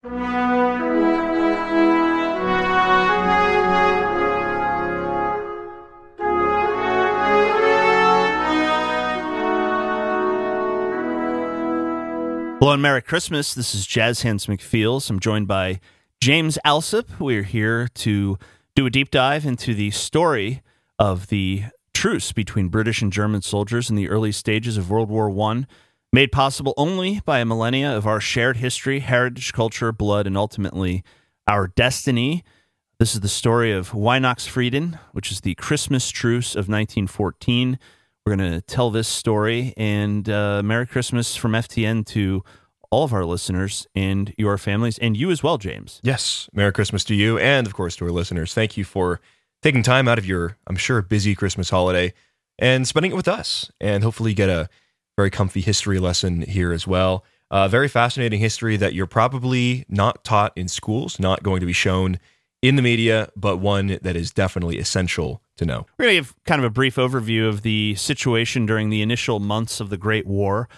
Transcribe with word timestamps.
Hello 0.00 0.12
and 12.62 12.80
Merry 12.80 13.02
Christmas. 13.02 13.54
This 13.54 13.74
is 13.74 13.84
Jazz 13.88 14.22
Hands 14.22 14.46
McFeels. 14.46 15.10
I'm 15.10 15.18
joined 15.18 15.48
by 15.48 15.80
James 16.20 16.60
Allsup. 16.64 17.18
We're 17.18 17.42
here 17.42 17.88
to 17.94 18.38
do 18.76 18.86
a 18.86 18.90
deep 18.90 19.10
dive 19.10 19.44
into 19.44 19.74
the 19.74 19.90
story 19.90 20.62
of 21.00 21.26
the 21.26 21.64
truce 21.92 22.30
between 22.30 22.68
British 22.68 23.02
and 23.02 23.12
German 23.12 23.42
soldiers 23.42 23.90
in 23.90 23.96
the 23.96 24.08
early 24.08 24.30
stages 24.30 24.76
of 24.76 24.92
World 24.92 25.08
War 25.08 25.28
I, 25.50 25.66
made 26.12 26.32
possible 26.32 26.74
only 26.76 27.20
by 27.24 27.38
a 27.38 27.44
millennia 27.44 27.96
of 27.96 28.06
our 28.06 28.20
shared 28.20 28.58
history, 28.58 29.00
heritage, 29.00 29.52
culture, 29.52 29.92
blood, 29.92 30.26
and 30.26 30.36
ultimately 30.36 31.04
our 31.46 31.68
destiny. 31.68 32.44
This 32.98 33.14
is 33.14 33.20
the 33.20 33.28
story 33.28 33.72
of 33.72 33.90
Weihnachtsfrieden, 33.90 34.98
which 35.12 35.30
is 35.30 35.42
the 35.42 35.54
Christmas 35.54 36.10
truce 36.10 36.54
of 36.54 36.68
1914. 36.68 37.78
We're 38.24 38.36
going 38.36 38.52
to 38.52 38.60
tell 38.60 38.90
this 38.90 39.08
story. 39.08 39.74
And 39.76 40.28
uh, 40.28 40.62
Merry 40.64 40.86
Christmas 40.86 41.36
from 41.36 41.52
FTN 41.52 42.06
to 42.06 42.42
all 42.90 43.04
of 43.04 43.12
our 43.12 43.24
listeners 43.24 43.86
and 43.94 44.34
your 44.38 44.56
families, 44.56 44.98
and 44.98 45.16
you 45.16 45.30
as 45.30 45.42
well, 45.42 45.58
James. 45.58 46.00
Yes. 46.02 46.48
Merry 46.52 46.72
Christmas 46.72 47.04
to 47.04 47.14
you, 47.14 47.38
and 47.38 47.66
of 47.66 47.74
course 47.74 47.96
to 47.96 48.06
our 48.06 48.10
listeners. 48.10 48.54
Thank 48.54 48.76
you 48.76 48.84
for 48.84 49.20
taking 49.62 49.82
time 49.82 50.08
out 50.08 50.18
of 50.18 50.26
your, 50.26 50.56
I'm 50.66 50.76
sure, 50.76 51.02
busy 51.02 51.34
Christmas 51.34 51.70
holiday 51.70 52.14
and 52.58 52.88
spending 52.88 53.12
it 53.12 53.16
with 53.16 53.28
us, 53.28 53.70
and 53.80 54.02
hopefully 54.02 54.34
get 54.34 54.48
a 54.48 54.68
very 55.18 55.30
comfy 55.30 55.60
history 55.60 55.98
lesson 55.98 56.42
here 56.42 56.72
as 56.72 56.86
well. 56.86 57.24
Uh, 57.50 57.66
very 57.66 57.88
fascinating 57.88 58.38
history 58.38 58.76
that 58.76 58.94
you're 58.94 59.04
probably 59.04 59.84
not 59.88 60.22
taught 60.22 60.52
in 60.54 60.68
schools, 60.68 61.18
not 61.18 61.42
going 61.42 61.58
to 61.58 61.66
be 61.66 61.72
shown 61.72 62.20
in 62.62 62.76
the 62.76 62.82
media, 62.82 63.28
but 63.34 63.56
one 63.56 63.98
that 64.02 64.14
is 64.14 64.30
definitely 64.30 64.78
essential 64.78 65.42
to 65.56 65.66
know. 65.66 65.86
We're 65.98 66.04
going 66.04 66.14
to 66.14 66.20
give 66.20 66.44
kind 66.44 66.60
of 66.60 66.64
a 66.66 66.70
brief 66.70 66.94
overview 66.94 67.48
of 67.48 67.62
the 67.62 67.96
situation 67.96 68.64
during 68.64 68.90
the 68.90 69.02
initial 69.02 69.40
months 69.40 69.80
of 69.80 69.90
the 69.90 69.96
Great 69.96 70.24
War, 70.24 70.68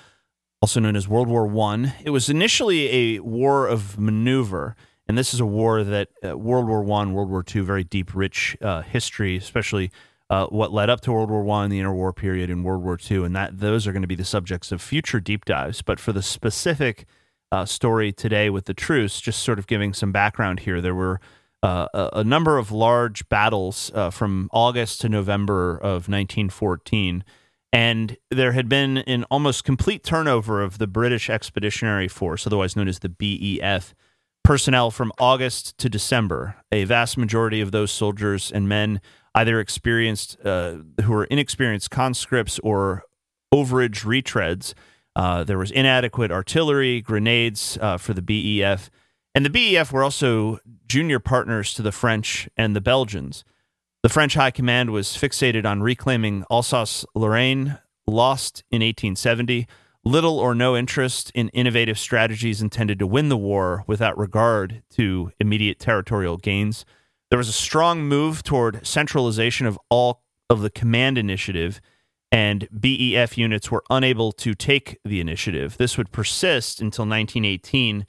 also 0.62 0.80
known 0.80 0.96
as 0.96 1.06
World 1.06 1.28
War 1.28 1.46
One. 1.46 1.92
It 2.02 2.10
was 2.10 2.30
initially 2.30 2.88
a 2.88 3.20
war 3.20 3.68
of 3.68 3.98
maneuver, 3.98 4.74
and 5.06 5.18
this 5.18 5.34
is 5.34 5.40
a 5.40 5.46
war 5.46 5.84
that 5.84 6.08
uh, 6.24 6.38
World 6.38 6.66
War 6.66 6.82
One, 6.82 7.12
World 7.12 7.28
War 7.28 7.42
Two, 7.42 7.62
very 7.62 7.84
deep, 7.84 8.14
rich 8.14 8.56
uh, 8.62 8.80
history, 8.80 9.36
especially 9.36 9.90
uh, 10.30 10.46
what 10.46 10.72
led 10.72 10.88
up 10.88 11.00
to 11.02 11.12
World 11.12 11.28
War 11.28 11.42
One, 11.42 11.68
the 11.68 11.80
interwar 11.80 12.14
period, 12.14 12.48
and 12.50 12.64
World 12.64 12.84
War 12.84 12.96
Two, 12.96 13.24
and 13.24 13.34
that 13.36 13.58
those 13.58 13.86
are 13.86 13.92
going 13.92 14.02
to 14.02 14.08
be 14.08 14.14
the 14.14 14.24
subjects 14.24 14.70
of 14.72 14.80
future 14.80 15.20
deep 15.20 15.44
dives. 15.44 15.82
But 15.82 15.98
for 15.98 16.12
the 16.12 16.22
specific 16.22 17.04
uh, 17.52 17.64
story 17.64 18.12
today 18.12 18.48
with 18.48 18.66
the 18.66 18.74
truce, 18.74 19.20
just 19.20 19.42
sort 19.42 19.58
of 19.58 19.66
giving 19.66 19.92
some 19.92 20.12
background 20.12 20.60
here, 20.60 20.80
there 20.80 20.94
were 20.94 21.20
uh, 21.62 21.88
a, 21.92 22.10
a, 22.20 22.24
number 22.24 22.58
of 22.58 22.70
large 22.70 23.28
battles 23.28 23.90
uh, 23.94 24.08
from 24.08 24.48
August 24.52 25.00
to 25.02 25.08
November 25.08 25.76
of 25.76 26.08
1914. 26.08 27.24
And 27.72 28.16
there 28.30 28.52
had 28.52 28.68
been 28.68 28.98
an 28.98 29.24
almost 29.24 29.64
complete 29.64 30.02
turnover 30.02 30.62
of 30.62 30.78
the 30.78 30.86
British 30.86 31.28
Expeditionary 31.28 32.08
Force, 32.08 32.46
otherwise 32.46 32.76
known 32.76 32.88
as 32.88 33.00
the 33.00 33.08
BEF, 33.08 33.94
personnel 34.42 34.90
from 34.90 35.12
August 35.18 35.76
to 35.78 35.88
December. 35.88 36.56
A 36.72 36.84
vast 36.84 37.18
majority 37.18 37.60
of 37.60 37.72
those 37.72 37.92
soldiers 37.92 38.50
and 38.50 38.68
men 38.68 39.00
either 39.34 39.60
experienced, 39.60 40.36
uh, 40.44 40.76
who 41.02 41.12
were 41.12 41.24
inexperienced 41.24 41.90
conscripts 41.90 42.58
or 42.60 43.04
overage 43.52 44.04
retreads. 44.04 44.74
Uh, 45.16 45.44
there 45.44 45.58
was 45.58 45.70
inadequate 45.70 46.30
artillery, 46.30 47.00
grenades 47.00 47.78
uh, 47.80 47.96
for 47.96 48.14
the 48.14 48.22
BEF. 48.22 48.90
And 49.34 49.44
the 49.44 49.50
BEF 49.50 49.92
were 49.92 50.02
also 50.02 50.58
junior 50.86 51.20
partners 51.20 51.74
to 51.74 51.82
the 51.82 51.92
French 51.92 52.48
and 52.56 52.74
the 52.74 52.80
Belgians. 52.80 53.44
The 54.02 54.08
French 54.08 54.34
High 54.34 54.50
Command 54.50 54.90
was 54.90 55.08
fixated 55.08 55.66
on 55.66 55.82
reclaiming 55.82 56.44
Alsace 56.50 57.04
Lorraine, 57.14 57.78
lost 58.06 58.64
in 58.70 58.80
1870, 58.80 59.66
little 60.04 60.38
or 60.38 60.54
no 60.54 60.76
interest 60.76 61.30
in 61.34 61.50
innovative 61.50 61.98
strategies 61.98 62.62
intended 62.62 62.98
to 62.98 63.06
win 63.06 63.28
the 63.28 63.36
war 63.36 63.84
without 63.86 64.16
regard 64.16 64.82
to 64.90 65.30
immediate 65.38 65.78
territorial 65.78 66.38
gains. 66.38 66.84
There 67.30 67.38
was 67.38 67.48
a 67.48 67.52
strong 67.52 68.02
move 68.02 68.42
toward 68.42 68.86
centralization 68.86 69.66
of 69.66 69.78
all 69.88 70.22
of 70.48 70.60
the 70.60 70.70
command 70.70 71.16
initiative, 71.16 71.80
and 72.32 72.68
BEF 72.72 73.38
units 73.38 73.70
were 73.70 73.84
unable 73.88 74.32
to 74.32 74.54
take 74.54 74.98
the 75.04 75.20
initiative. 75.20 75.76
This 75.76 75.96
would 75.96 76.12
persist 76.12 76.80
until 76.80 77.04
1918 77.04 78.06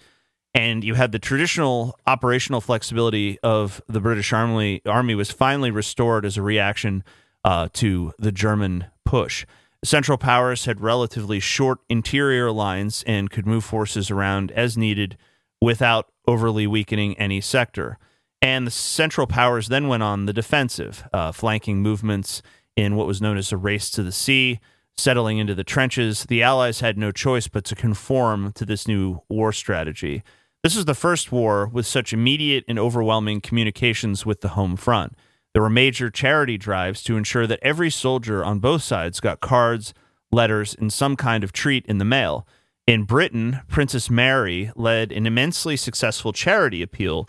and 0.54 0.84
you 0.84 0.96
had 0.96 1.12
the 1.12 1.20
traditional 1.20 1.98
operational 2.06 2.62
flexibility 2.62 3.40
of 3.40 3.82
the 3.88 4.02
British 4.02 4.34
Army. 4.34 4.82
Army 4.86 5.16
was 5.16 5.32
finally 5.32 5.72
restored 5.72 6.26
as 6.26 6.38
a 6.38 6.42
reaction 6.42 7.04
uh, 7.46 7.70
to 7.74 8.14
the 8.20 8.32
German 8.32 8.86
push. 9.06 9.46
Central 9.84 10.18
Powers 10.18 10.66
had 10.66 10.82
relatively 10.82 11.40
short 11.40 11.80
interior 11.90 12.52
lines 12.52 13.04
and 13.08 13.32
could 13.32 13.48
move 13.48 13.64
forces 13.64 14.12
around 14.12 14.52
as 14.52 14.78
needed 14.78 15.18
without 15.62 16.12
overly 16.28 16.68
weakening 16.68 17.18
any 17.18 17.42
sector. 17.42 17.98
And 18.42 18.66
the 18.66 18.72
Central 18.72 19.28
Powers 19.28 19.68
then 19.68 19.88
went 19.88 20.04
on 20.04 20.26
the 20.26 20.34
defensive, 20.34 21.08
uh, 21.14 21.32
flanking 21.32 21.82
movements 21.82 22.42
in 22.76 22.96
what 22.96 23.08
was 23.08 23.22
known 23.22 23.38
as 23.38 23.52
a 23.52 23.58
race 23.58 23.90
to 23.92 24.02
the 24.02 24.12
sea, 24.12 24.60
settling 24.98 25.38
into 25.38 25.54
the 25.54 25.64
trenches. 25.64 26.26
The 26.26 26.42
Allies 26.42 26.80
had 26.80 26.98
no 26.98 27.12
choice 27.12 27.48
but 27.48 27.66
to 27.66 27.76
conform 27.76 28.52
to 28.54 28.66
this 28.66 28.88
new 28.88 29.22
war 29.30 29.54
strategy. 29.54 30.24
This 30.64 30.76
was 30.76 30.86
the 30.86 30.96
first 30.96 31.32
war 31.32 31.68
with 31.68 31.86
such 31.86 32.14
immediate 32.14 32.64
and 32.68 32.78
overwhelming 32.80 33.42
communications 33.42 34.26
with 34.26 34.42
the 34.42 34.50
home 34.50 34.76
front. 34.76 35.16
There 35.54 35.62
were 35.62 35.70
major 35.70 36.10
charity 36.10 36.58
drives 36.58 37.04
to 37.04 37.18
ensure 37.18 37.46
that 37.48 37.60
every 37.62 37.90
soldier 37.90 38.44
on 38.44 38.60
both 38.60 38.84
sides 38.84 39.20
got 39.20 39.42
cards, 39.42 39.94
letters, 40.32 40.76
and 40.80 40.94
some 40.94 41.16
kind 41.16 41.44
of 41.44 41.52
treat 41.52 41.86
in 41.88 41.98
the 41.98 42.06
mail. 42.06 42.48
In 42.88 43.04
Britain, 43.04 43.62
Princess 43.68 44.10
Mary 44.10 44.72
led 44.76 45.12
an 45.12 45.26
immensely 45.26 45.76
successful 45.76 46.32
charity 46.32 46.82
appeal, 46.82 47.28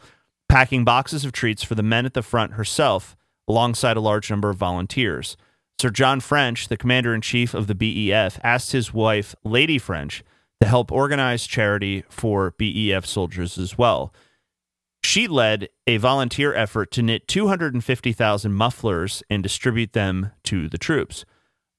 packing 0.53 0.85
boxes 0.85 1.25
of 1.25 1.33
treats 1.33 1.63
for 1.63 1.75
the 1.75 1.83
men 1.83 2.05
at 2.05 2.13
the 2.13 2.21
front 2.21 2.53
herself, 2.53 3.17
alongside 3.49 3.97
a 3.97 4.01
large 4.01 4.29
number 4.29 4.51
of 4.51 4.57
volunteers. 4.59 5.35
Sir 5.81 5.89
John 5.89 6.21
French, 6.21 6.69
the 6.69 6.77
commander 6.77 7.15
in 7.15 7.23
chief 7.23 7.55
of 7.55 7.69
the 7.69 7.75
BEF, 7.75 8.39
asked 8.45 8.73
his 8.73 8.93
wife, 8.93 9.35
Lady 9.45 9.79
French, 9.79 10.23
to 10.61 10.69
help 10.69 10.93
organize 10.93 11.47
charity 11.47 12.05
for 12.11 12.51
BEF 12.59 13.07
soldiers 13.07 13.57
as 13.57 13.79
well. 13.79 14.13
She 15.03 15.27
led 15.27 15.71
a 15.87 15.97
volunteer 15.97 16.53
effort 16.55 16.91
to 16.91 17.03
knit 17.03 17.27
250,000 17.29 18.53
mufflers 18.53 19.23
and 19.31 19.43
distribute 19.43 19.95
them 19.95 20.33
to 20.45 20.69
the 20.69 20.77
troops. 20.77 21.25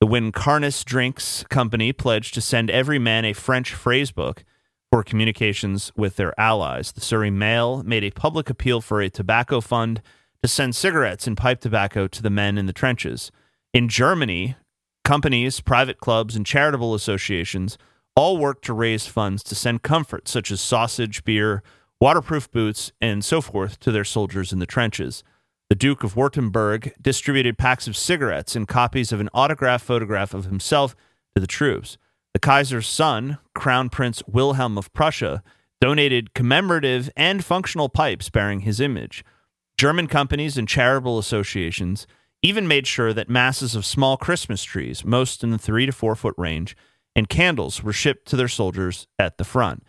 The 0.02 0.08
Wincarnis 0.08 0.84
Drinks 0.84 1.44
Company 1.44 1.94
pledged 1.94 2.34
to 2.34 2.42
send 2.42 2.72
every 2.72 2.98
man 2.98 3.24
a 3.24 3.34
French 3.34 3.72
phrase 3.72 4.10
book 4.10 4.44
for 4.94 5.04
communications 5.04 5.92
with 5.98 6.18
their 6.18 6.40
allies. 6.40 6.92
The 6.92 7.02
Surrey 7.02 7.32
Mail 7.32 7.82
made 7.82 8.04
a 8.04 8.12
public 8.12 8.48
appeal 8.48 8.80
for 8.80 9.02
a 9.02 9.10
tobacco 9.10 9.60
fund 9.60 10.04
to 10.44 10.48
send 10.48 10.76
cigarettes 10.76 11.26
and 11.26 11.36
pipe 11.36 11.62
tobacco 11.62 12.06
to 12.06 12.22
the 12.22 12.30
men 12.30 12.60
in 12.60 12.68
the 12.68 12.74
trenches. 12.74 13.32
In 13.74 13.90
Germany, 13.90 14.56
companies, 15.04 15.62
private 15.62 15.98
clubs, 15.98 16.36
and 16.36 16.46
charitable 16.46 16.94
associations 16.94 17.76
all 18.16 18.38
worked 18.38 18.66
to 18.66 18.74
raise 18.76 19.08
funds 19.08 19.42
to 19.46 19.56
send 19.56 19.82
comfort 19.82 20.28
such 20.28 20.52
as 20.52 20.62
sausage, 20.62 21.24
beer, 21.24 21.64
waterproof 22.00 22.52
boots, 22.52 22.92
and 23.02 23.26
so 23.26 23.42
forth 23.42 23.80
to 23.80 23.92
their 23.92 24.06
soldiers 24.06 24.54
in 24.54 24.60
the 24.60 24.68
trenches. 24.68 25.24
The 25.70 25.76
Duke 25.76 26.04
of 26.04 26.14
Württemberg 26.14 26.94
distributed 27.02 27.58
packs 27.58 27.88
of 27.88 27.98
cigarettes 27.98 28.56
and 28.56 28.68
copies 28.68 29.12
of 29.12 29.20
an 29.20 29.30
autographed 29.34 29.86
photograph 29.88 30.36
of 30.36 30.46
himself 30.46 30.96
to 31.34 31.42
the 31.42 31.48
troops. 31.48 31.98
The 32.34 32.40
Kaiser's 32.40 32.88
son, 32.88 33.38
Crown 33.54 33.90
Prince 33.90 34.24
Wilhelm 34.28 34.78
of 34.78 34.92
Prussia, 34.94 35.44
donated 35.80 36.34
commemorative 36.34 37.10
and 37.16 37.46
functional 37.46 37.90
pipes 37.90 38.30
bearing 38.30 38.62
his 38.62 38.80
image. 38.80 39.24
German 39.78 40.08
companies 40.08 40.58
and 40.58 40.68
charitable 40.68 41.20
associations 41.20 42.08
even 42.42 42.68
made 42.68 42.88
sure 42.88 43.14
that 43.14 43.30
masses 43.30 43.76
of 43.76 43.86
small 43.86 44.18
Christmas 44.18 44.64
trees, 44.64 45.06
most 45.06 45.44
in 45.44 45.52
the 45.52 45.58
three 45.58 45.86
to 45.86 45.92
four 45.92 46.16
foot 46.16 46.34
range, 46.38 46.76
and 47.16 47.30
candles 47.30 47.84
were 47.84 47.94
shipped 47.94 48.28
to 48.28 48.36
their 48.36 48.48
soldiers 48.48 49.08
at 49.20 49.38
the 49.38 49.44
front. 49.44 49.84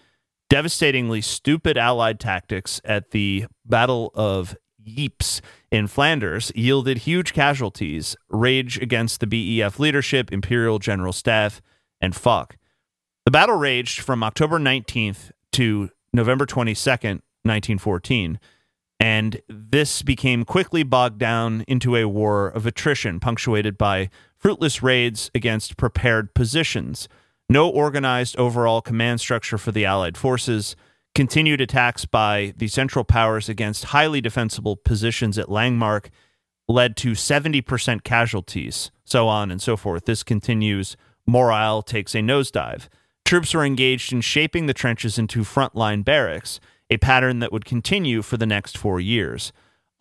Devastatingly 0.50 1.20
stupid 1.20 1.78
Allied 1.78 2.20
tactics 2.20 2.80
at 2.84 3.10
the 3.10 3.46
Battle 3.64 4.10
of 4.14 4.56
Ypres 4.86 5.40
in 5.72 5.86
Flanders 5.86 6.52
yielded 6.54 6.98
huge 6.98 7.32
casualties, 7.32 8.14
rage 8.28 8.78
against 8.78 9.20
the 9.20 9.26
BEF 9.26 9.78
leadership, 9.78 10.30
Imperial 10.30 10.78
General 10.78 11.12
Staff, 11.12 11.62
and 12.04 12.14
Foch. 12.14 12.56
The 13.24 13.30
battle 13.30 13.56
raged 13.56 14.00
from 14.00 14.22
October 14.22 14.58
19th 14.58 15.30
to 15.52 15.90
November 16.12 16.46
22nd, 16.46 17.22
1914, 17.42 18.38
and 19.00 19.40
this 19.48 20.02
became 20.02 20.44
quickly 20.44 20.82
bogged 20.82 21.18
down 21.18 21.64
into 21.66 21.96
a 21.96 22.06
war 22.06 22.48
of 22.48 22.66
attrition 22.66 23.18
punctuated 23.20 23.76
by 23.76 24.10
fruitless 24.36 24.82
raids 24.82 25.30
against 25.34 25.76
prepared 25.76 26.34
positions, 26.34 27.08
no 27.48 27.68
organized 27.68 28.36
overall 28.38 28.80
command 28.80 29.20
structure 29.20 29.58
for 29.58 29.72
the 29.72 29.84
Allied 29.84 30.16
forces, 30.16 30.76
Continued 31.14 31.60
attacks 31.60 32.06
by 32.06 32.54
the 32.56 32.66
Central 32.66 33.04
Powers 33.04 33.48
against 33.48 33.86
highly 33.86 34.20
defensible 34.20 34.74
positions 34.74 35.38
at 35.38 35.46
Langemarck 35.46 36.06
led 36.66 36.96
to 36.96 37.12
70% 37.12 38.02
casualties, 38.02 38.90
so 39.04 39.28
on 39.28 39.52
and 39.52 39.62
so 39.62 39.76
forth. 39.76 40.06
This 40.06 40.24
continues. 40.24 40.96
Morale 41.26 41.82
takes 41.82 42.14
a 42.14 42.18
nosedive. 42.18 42.88
Troops 43.24 43.54
were 43.54 43.64
engaged 43.64 44.12
in 44.12 44.20
shaping 44.20 44.66
the 44.66 44.74
trenches 44.74 45.18
into 45.18 45.40
frontline 45.40 46.04
barracks, 46.04 46.60
a 46.90 46.98
pattern 46.98 47.38
that 47.38 47.52
would 47.52 47.64
continue 47.64 48.22
for 48.22 48.36
the 48.36 48.46
next 48.46 48.76
four 48.76 49.00
years. 49.00 49.52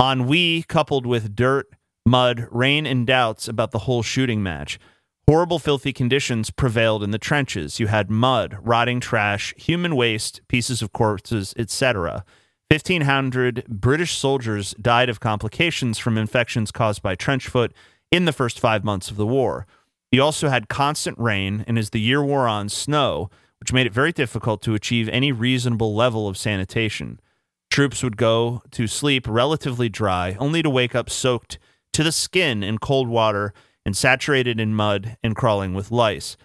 Ennui, 0.02 0.64
coupled 0.64 1.06
with 1.06 1.36
dirt, 1.36 1.70
mud, 2.06 2.48
rain, 2.52 2.86
and 2.86 3.08
doubts 3.08 3.48
about 3.48 3.72
the 3.72 3.80
whole 3.80 4.04
shooting 4.04 4.44
match, 4.44 4.78
Horrible, 5.26 5.58
filthy 5.58 5.94
conditions 5.94 6.50
prevailed 6.50 7.02
in 7.02 7.12
the 7.12 7.18
trenches. 7.18 7.80
You 7.80 7.88
had 7.88 8.12
mud, 8.12 8.58
rotting 8.62 9.00
trash, 9.00 9.54
human 9.56 9.96
waste, 9.96 10.42
pieces 10.50 10.82
of 10.82 10.92
corpses, 10.92 11.54
etc. 11.58 12.26
1,500 12.70 13.64
British 13.70 14.18
soldiers 14.18 14.76
died 14.82 15.08
of 15.08 15.22
complications 15.22 15.98
from 15.98 16.18
infections 16.18 16.72
caused 16.72 17.02
by 17.02 17.16
trench 17.16 17.48
foot 17.48 17.72
in 18.12 18.26
the 18.26 18.34
first 18.34 18.60
five 18.60 18.84
months 18.84 19.10
of 19.10 19.16
the 19.16 19.26
war. 19.26 19.66
You 20.14 20.22
also 20.22 20.50
had 20.50 20.70
constant 20.70 21.18
rain, 21.18 21.66
and 21.66 21.76
as 21.76 21.90
the 21.90 22.00
year 22.00 22.24
wore 22.24 22.48
on, 22.48 22.70
snow, 22.70 23.32
which 23.60 23.74
made 23.74 23.88
it 23.88 23.94
very 23.94 24.12
difficult 24.12 24.62
to 24.62 24.76
achieve 24.76 25.10
any 25.10 25.32
reasonable 25.32 25.96
level 25.96 26.28
of 26.28 26.38
sanitation. 26.38 27.20
Troops 27.72 28.04
would 28.04 28.16
go 28.16 28.62
to 28.70 28.86
sleep 28.86 29.26
relatively 29.28 29.90
dry, 29.90 30.38
only 30.40 30.62
to 30.62 30.70
wake 30.70 30.94
up 30.94 31.10
soaked 31.10 31.58
to 31.94 32.04
the 32.04 32.12
skin 32.12 32.62
in 32.62 32.78
cold 32.78 33.08
water 33.08 33.56
and 33.88 33.98
saturated 33.98 34.60
in 34.60 34.76
mud 34.76 35.18
and 35.24 35.36
crawling 35.36 35.74
with 35.74 35.90
lice. 35.90 36.38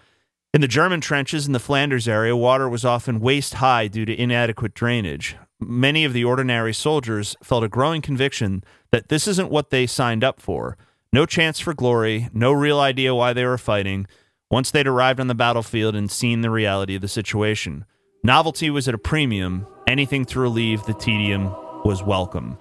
In 0.51 0.61
the 0.61 0.67
German 0.67 0.99
trenches 0.99 1.45
in 1.45 1.53
the 1.53 1.59
Flanders 1.59 2.07
area, 2.07 2.35
water 2.35 2.67
was 2.67 2.83
often 2.83 3.19
waist 3.19 3.53
high 3.53 3.87
due 3.87 4.03
to 4.03 4.19
inadequate 4.19 4.73
drainage. 4.73 5.35
Many 5.59 6.05
of 6.05 6.13
the 6.13 6.23
ordinary 6.23 6.73
soldiers 6.73 7.35
felt 7.43 7.63
a 7.63 7.69
growing 7.69 8.01
conviction 8.01 8.63
that 8.91 9.09
this 9.09 9.27
isn't 9.27 9.51
what 9.51 9.69
they 9.69 9.85
signed 9.85 10.23
up 10.23 10.41
for. 10.41 10.75
No 11.11 11.25
chance 11.25 11.59
for 11.59 11.73
glory, 11.73 12.29
no 12.33 12.51
real 12.51 12.79
idea 12.79 13.15
why 13.15 13.33
they 13.33 13.43
were 13.43 13.57
fighting, 13.57 14.05
once 14.51 14.69
they'd 14.69 14.85
arrived 14.85 15.19
on 15.19 15.25
the 15.25 15.33
battlefield 15.33 15.95
and 15.95 16.09
seen 16.09 16.41
the 16.41 16.51
reality 16.51 16.93
of 16.93 17.01
the 17.01 17.07
situation. 17.07 17.85
Novelty 18.23 18.69
was 18.69 18.87
at 18.87 18.93
a 18.93 18.99
premium, 18.99 19.65
anything 19.87 20.23
to 20.25 20.39
relieve 20.39 20.83
the 20.83 20.93
tedium 20.93 21.45
was 21.83 22.03
welcome. 22.03 22.59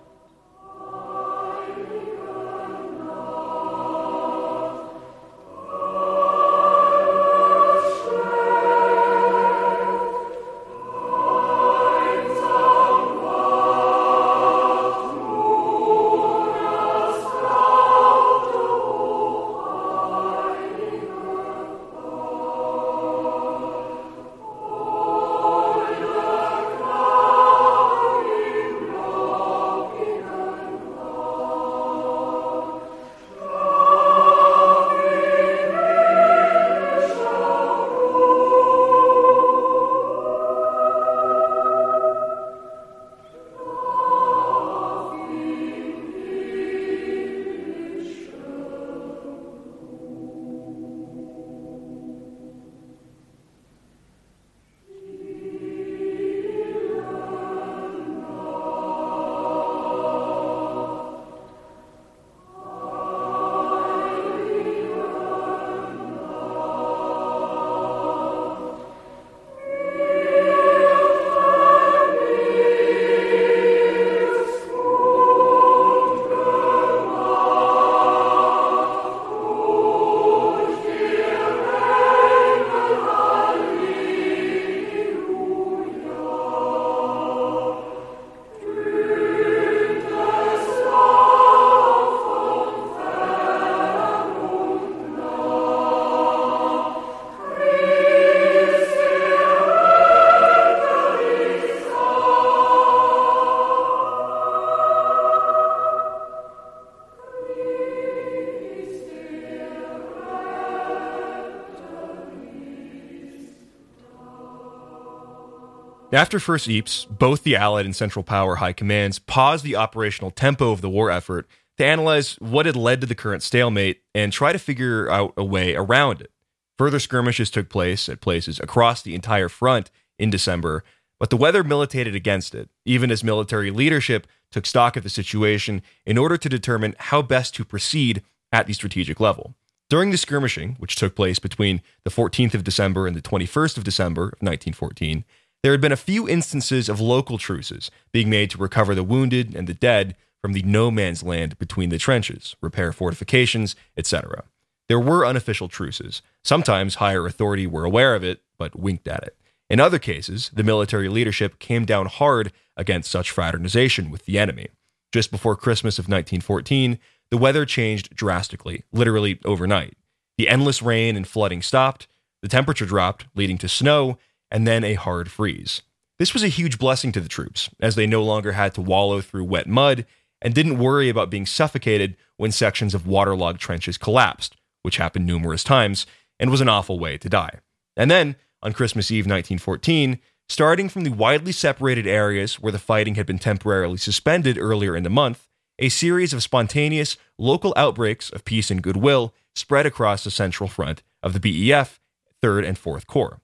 After 116.11 116.41
First 116.41 116.69
Ypres, 116.69 117.07
both 117.11 117.43
the 117.43 117.55
Allied 117.55 117.85
and 117.85 117.95
Central 117.95 118.23
Power 118.23 118.57
high 118.57 118.73
commands 118.73 119.19
paused 119.19 119.63
the 119.63 119.77
operational 119.77 120.31
tempo 120.31 120.73
of 120.73 120.81
the 120.81 120.89
war 120.89 121.11
effort 121.11 121.47
to 121.77 121.85
analyze 121.85 122.37
what 122.37 122.65
had 122.65 122.77
led 122.77 123.03
to 123.03 123.07
the 123.07 123.15
current 123.15 123.43
stalemate 123.43 124.01
and 124.15 124.33
try 124.33 124.53
to 124.53 124.59
figure 124.59 125.11
out 125.11 125.35
a 125.37 125.45
way 125.45 125.75
around 125.75 126.23
it. 126.23 126.33
Further 126.79 126.99
skirmishes 126.99 127.51
took 127.51 127.69
place 127.69 128.09
at 128.09 128.23
places 128.23 128.59
across 128.59 129.03
the 129.03 129.15
entire 129.15 129.51
front 129.51 129.91
in 130.19 130.31
December, 130.31 130.83
but 131.21 131.29
the 131.29 131.37
weather 131.37 131.63
militated 131.63 132.15
against 132.15 132.55
it, 132.55 132.71
even 132.87 133.11
as 133.11 133.23
military 133.23 133.71
leadership 133.71 134.27
took 134.51 134.65
stock 134.65 134.97
of 134.97 135.03
the 135.03 135.11
situation 135.11 135.83
in 136.07 136.17
order 136.17 136.39
to 136.39 136.49
determine 136.49 136.95
how 136.99 137.21
best 137.21 137.55
to 137.57 137.67
proceed 137.67 138.23
at 138.51 138.67
the 138.67 138.73
strategic 138.73 139.21
level. 139.21 139.55
During 139.91 140.11
the 140.11 140.17
skirmishing, 140.17 140.77
which 140.79 140.97
took 140.97 141.15
place 141.15 141.39
between 141.39 141.83
the 142.05 142.11
14th 142.11 142.55
of 142.55 142.65
December 142.65 143.07
and 143.07 143.15
the 143.15 143.23
21st 143.23 143.77
of 143.77 143.85
December 143.85 144.23
of 144.23 144.41
1914, 144.41 145.25
there 145.63 145.73
had 145.73 145.81
been 145.81 145.93
a 145.93 145.97
few 145.97 146.29
instances 146.29 146.89
of 146.89 147.01
local 147.01 147.39
truces 147.39 147.91
being 148.13 148.31
made 148.31 148.51
to 148.51 148.59
recover 148.59 148.95
the 148.95 149.03
wounded 149.03 149.55
and 149.55 149.67
the 149.67 149.75
dead 149.75 150.17
from 150.41 150.53
the 150.53 150.63
no 150.63 150.91
man's 150.91 151.23
land 151.23 151.59
between 151.59 151.91
the 151.91 151.99
trenches, 151.99 152.55
repair 152.61 152.93
fortifications, 152.93 153.75
etc. 153.97 154.45
There 154.89 155.01
were 155.01 155.27
unofficial 155.27 155.69
truces. 155.69 156.23
Sometimes 156.45 156.97
higher 156.97 157.27
authority 157.27 157.67
were 157.67 157.85
aware 157.85 158.15
of 158.15 158.23
it, 158.23 158.41
but 158.59 158.79
winked 158.79 159.09
at 159.09 159.25
it. 159.25 159.37
In 159.69 159.81
other 159.81 159.99
cases, 159.99 160.51
the 160.55 160.63
military 160.63 161.09
leadership 161.09 161.59
came 161.59 161.85
down 161.85 162.07
hard 162.07 162.53
against 162.77 163.11
such 163.11 163.31
fraternization 163.31 164.11
with 164.11 164.25
the 164.25 164.39
enemy. 164.39 164.69
Just 165.13 165.31
before 165.31 165.57
Christmas 165.57 165.99
of 165.99 166.05
1914, 166.05 166.99
the 167.31 167.37
weather 167.37 167.67
changed 167.67 168.15
drastically, 168.15 168.85
literally 168.93 169.39
overnight. 169.45 169.97
The 170.39 170.49
endless 170.49 170.81
rain 170.81 171.17
and 171.17 171.27
flooding 171.27 171.61
stopped, 171.61 172.07
the 172.41 172.49
temperature 172.49 172.87
dropped, 172.87 173.27
leading 173.35 173.59
to 173.59 173.69
snow, 173.69 174.19
and 174.51 174.67
then 174.67 174.85
a 174.85 174.95
hard 174.95 175.31
freeze. 175.31 175.83
This 176.19 176.35
was 176.35 176.43
a 176.43 176.49
huge 176.49 176.79
blessing 176.79 177.13
to 177.13 177.21
the 177.21 177.29
troops, 177.29 177.71
as 177.81 177.95
they 177.95 178.07
no 178.07 178.23
longer 178.23 178.53
had 178.53 178.75
to 178.75 178.81
wallow 178.81 179.21
through 179.21 179.45
wet 179.45 179.69
mud 179.69 180.05
and 180.43 180.55
didn't 180.55 180.79
worry 180.79 181.09
about 181.09 181.31
being 181.31 181.47
suffocated 181.47 182.17
when 182.37 182.53
sections 182.53 182.95
of 182.95 183.07
waterlogged 183.07 183.61
trenches 183.61 183.99
collapsed, 183.99 184.57
which 184.83 184.97
happened 184.97 185.27
numerous 185.27 185.63
times 185.63 186.07
and 186.41 186.51
was 186.51 186.61
an 186.61 186.69
awful 186.69 186.99
way 186.99 187.19
to 187.19 187.29
die. 187.29 187.61
And 187.97 188.11
then, 188.11 188.37
on 188.63 188.73
Christmas 188.73 189.11
Eve 189.11 189.25
1914, 189.25 190.19
starting 190.49 190.89
from 190.89 191.05
the 191.05 191.11
widely 191.11 191.53
separated 191.53 192.07
areas 192.07 192.61
where 192.61 192.73
the 192.73 192.79
fighting 192.79 193.17
had 193.17 193.27
been 193.27 193.39
temporarily 193.39 193.97
suspended 193.97 194.59
earlier 194.59 194.97
in 194.97 195.03
the 195.03 195.11
month, 195.11 195.47
a 195.79 195.89
series 195.89 196.33
of 196.33 196.43
spontaneous 196.43 197.17
local 197.39 197.73
outbreaks 197.77 198.31
of 198.31 198.45
peace 198.45 198.71
and 198.71 198.83
goodwill 198.83 199.35
spread 199.55 199.87
across 199.87 200.25
the 200.25 200.31
central 200.31 200.69
front 200.69 201.03
of 201.23 201.33
the 201.33 201.41
BEF, 201.41 202.01
3rd 202.43 202.67
and 202.67 202.77
4th 202.77 203.07
Corps. 203.07 203.41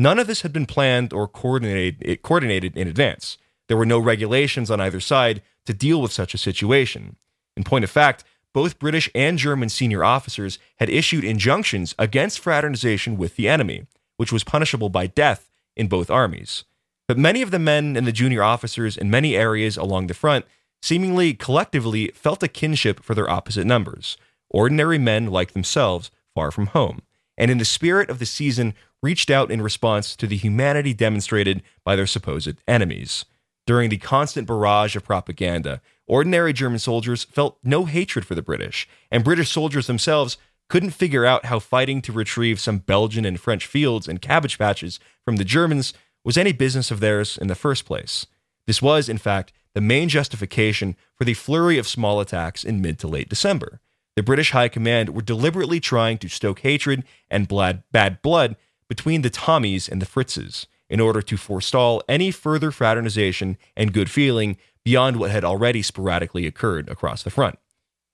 None 0.00 0.20
of 0.20 0.28
this 0.28 0.42
had 0.42 0.52
been 0.52 0.64
planned 0.64 1.12
or 1.12 1.26
coordinated, 1.26 2.22
coordinated 2.22 2.76
in 2.76 2.86
advance. 2.86 3.36
There 3.66 3.76
were 3.76 3.84
no 3.84 3.98
regulations 3.98 4.70
on 4.70 4.80
either 4.80 5.00
side 5.00 5.42
to 5.66 5.74
deal 5.74 6.00
with 6.00 6.12
such 6.12 6.32
a 6.34 6.38
situation. 6.38 7.16
In 7.56 7.64
point 7.64 7.84
of 7.84 7.90
fact, 7.90 8.22
both 8.54 8.78
British 8.78 9.10
and 9.14 9.36
German 9.36 9.68
senior 9.68 10.04
officers 10.04 10.58
had 10.76 10.88
issued 10.88 11.24
injunctions 11.24 11.94
against 11.98 12.38
fraternization 12.38 13.18
with 13.18 13.36
the 13.36 13.48
enemy, 13.48 13.86
which 14.16 14.32
was 14.32 14.44
punishable 14.44 14.88
by 14.88 15.08
death 15.08 15.50
in 15.76 15.88
both 15.88 16.10
armies. 16.10 16.64
But 17.08 17.18
many 17.18 17.42
of 17.42 17.50
the 17.50 17.58
men 17.58 17.96
and 17.96 18.06
the 18.06 18.12
junior 18.12 18.42
officers 18.42 18.96
in 18.96 19.10
many 19.10 19.36
areas 19.36 19.76
along 19.76 20.06
the 20.06 20.14
front 20.14 20.44
seemingly 20.80 21.34
collectively 21.34 22.08
felt 22.14 22.42
a 22.42 22.48
kinship 22.48 23.02
for 23.02 23.14
their 23.14 23.28
opposite 23.28 23.66
numbers, 23.66 24.16
ordinary 24.48 24.98
men 24.98 25.26
like 25.26 25.52
themselves, 25.52 26.10
far 26.34 26.50
from 26.50 26.66
home, 26.68 27.02
and 27.36 27.50
in 27.50 27.58
the 27.58 27.64
spirit 27.64 28.10
of 28.10 28.18
the 28.18 28.26
season 28.26 28.74
reached 29.02 29.30
out 29.30 29.50
in 29.50 29.62
response 29.62 30.16
to 30.16 30.26
the 30.26 30.36
humanity 30.36 30.92
demonstrated 30.92 31.62
by 31.84 31.96
their 31.96 32.06
supposed 32.06 32.54
enemies. 32.66 33.24
During 33.66 33.90
the 33.90 33.98
constant 33.98 34.46
barrage 34.46 34.96
of 34.96 35.04
propaganda, 35.04 35.80
ordinary 36.06 36.52
German 36.52 36.78
soldiers 36.78 37.24
felt 37.24 37.58
no 37.62 37.84
hatred 37.84 38.24
for 38.24 38.34
the 38.34 38.42
British, 38.42 38.88
and 39.10 39.22
British 39.22 39.50
soldiers 39.50 39.86
themselves 39.86 40.38
couldn't 40.68 40.90
figure 40.90 41.24
out 41.24 41.46
how 41.46 41.58
fighting 41.58 42.02
to 42.02 42.12
retrieve 42.12 42.60
some 42.60 42.78
Belgian 42.78 43.24
and 43.24 43.40
French 43.40 43.66
fields 43.66 44.08
and 44.08 44.22
cabbage 44.22 44.58
patches 44.58 45.00
from 45.24 45.36
the 45.36 45.44
Germans 45.44 45.94
was 46.24 46.36
any 46.36 46.52
business 46.52 46.90
of 46.90 47.00
theirs 47.00 47.38
in 47.38 47.46
the 47.46 47.54
first 47.54 47.84
place. 47.84 48.26
This 48.66 48.82
was, 48.82 49.08
in 49.08 49.18
fact, 49.18 49.52
the 49.74 49.80
main 49.80 50.08
justification 50.08 50.96
for 51.14 51.24
the 51.24 51.34
flurry 51.34 51.78
of 51.78 51.88
small 51.88 52.20
attacks 52.20 52.64
in 52.64 52.82
mid 52.82 52.98
to 52.98 53.08
late 53.08 53.28
December. 53.28 53.80
The 54.16 54.22
British 54.22 54.50
High 54.50 54.68
Command 54.68 55.10
were 55.10 55.22
deliberately 55.22 55.78
trying 55.78 56.18
to 56.18 56.28
stoke 56.28 56.60
hatred 56.60 57.04
and 57.30 57.48
bad 57.48 58.20
blood 58.20 58.56
between 58.88 59.22
the 59.22 59.30
Tommies 59.30 59.88
and 59.88 60.02
the 60.02 60.06
Fritzes 60.06 60.66
in 60.88 61.00
order 61.00 61.20
to 61.22 61.36
forestall 61.36 62.02
any 62.08 62.30
further 62.30 62.70
fraternization 62.70 63.58
and 63.76 63.92
good 63.92 64.10
feeling 64.10 64.56
beyond 64.84 65.16
what 65.16 65.30
had 65.30 65.44
already 65.44 65.82
sporadically 65.82 66.46
occurred 66.46 66.88
across 66.88 67.22
the 67.22 67.30
front. 67.30 67.58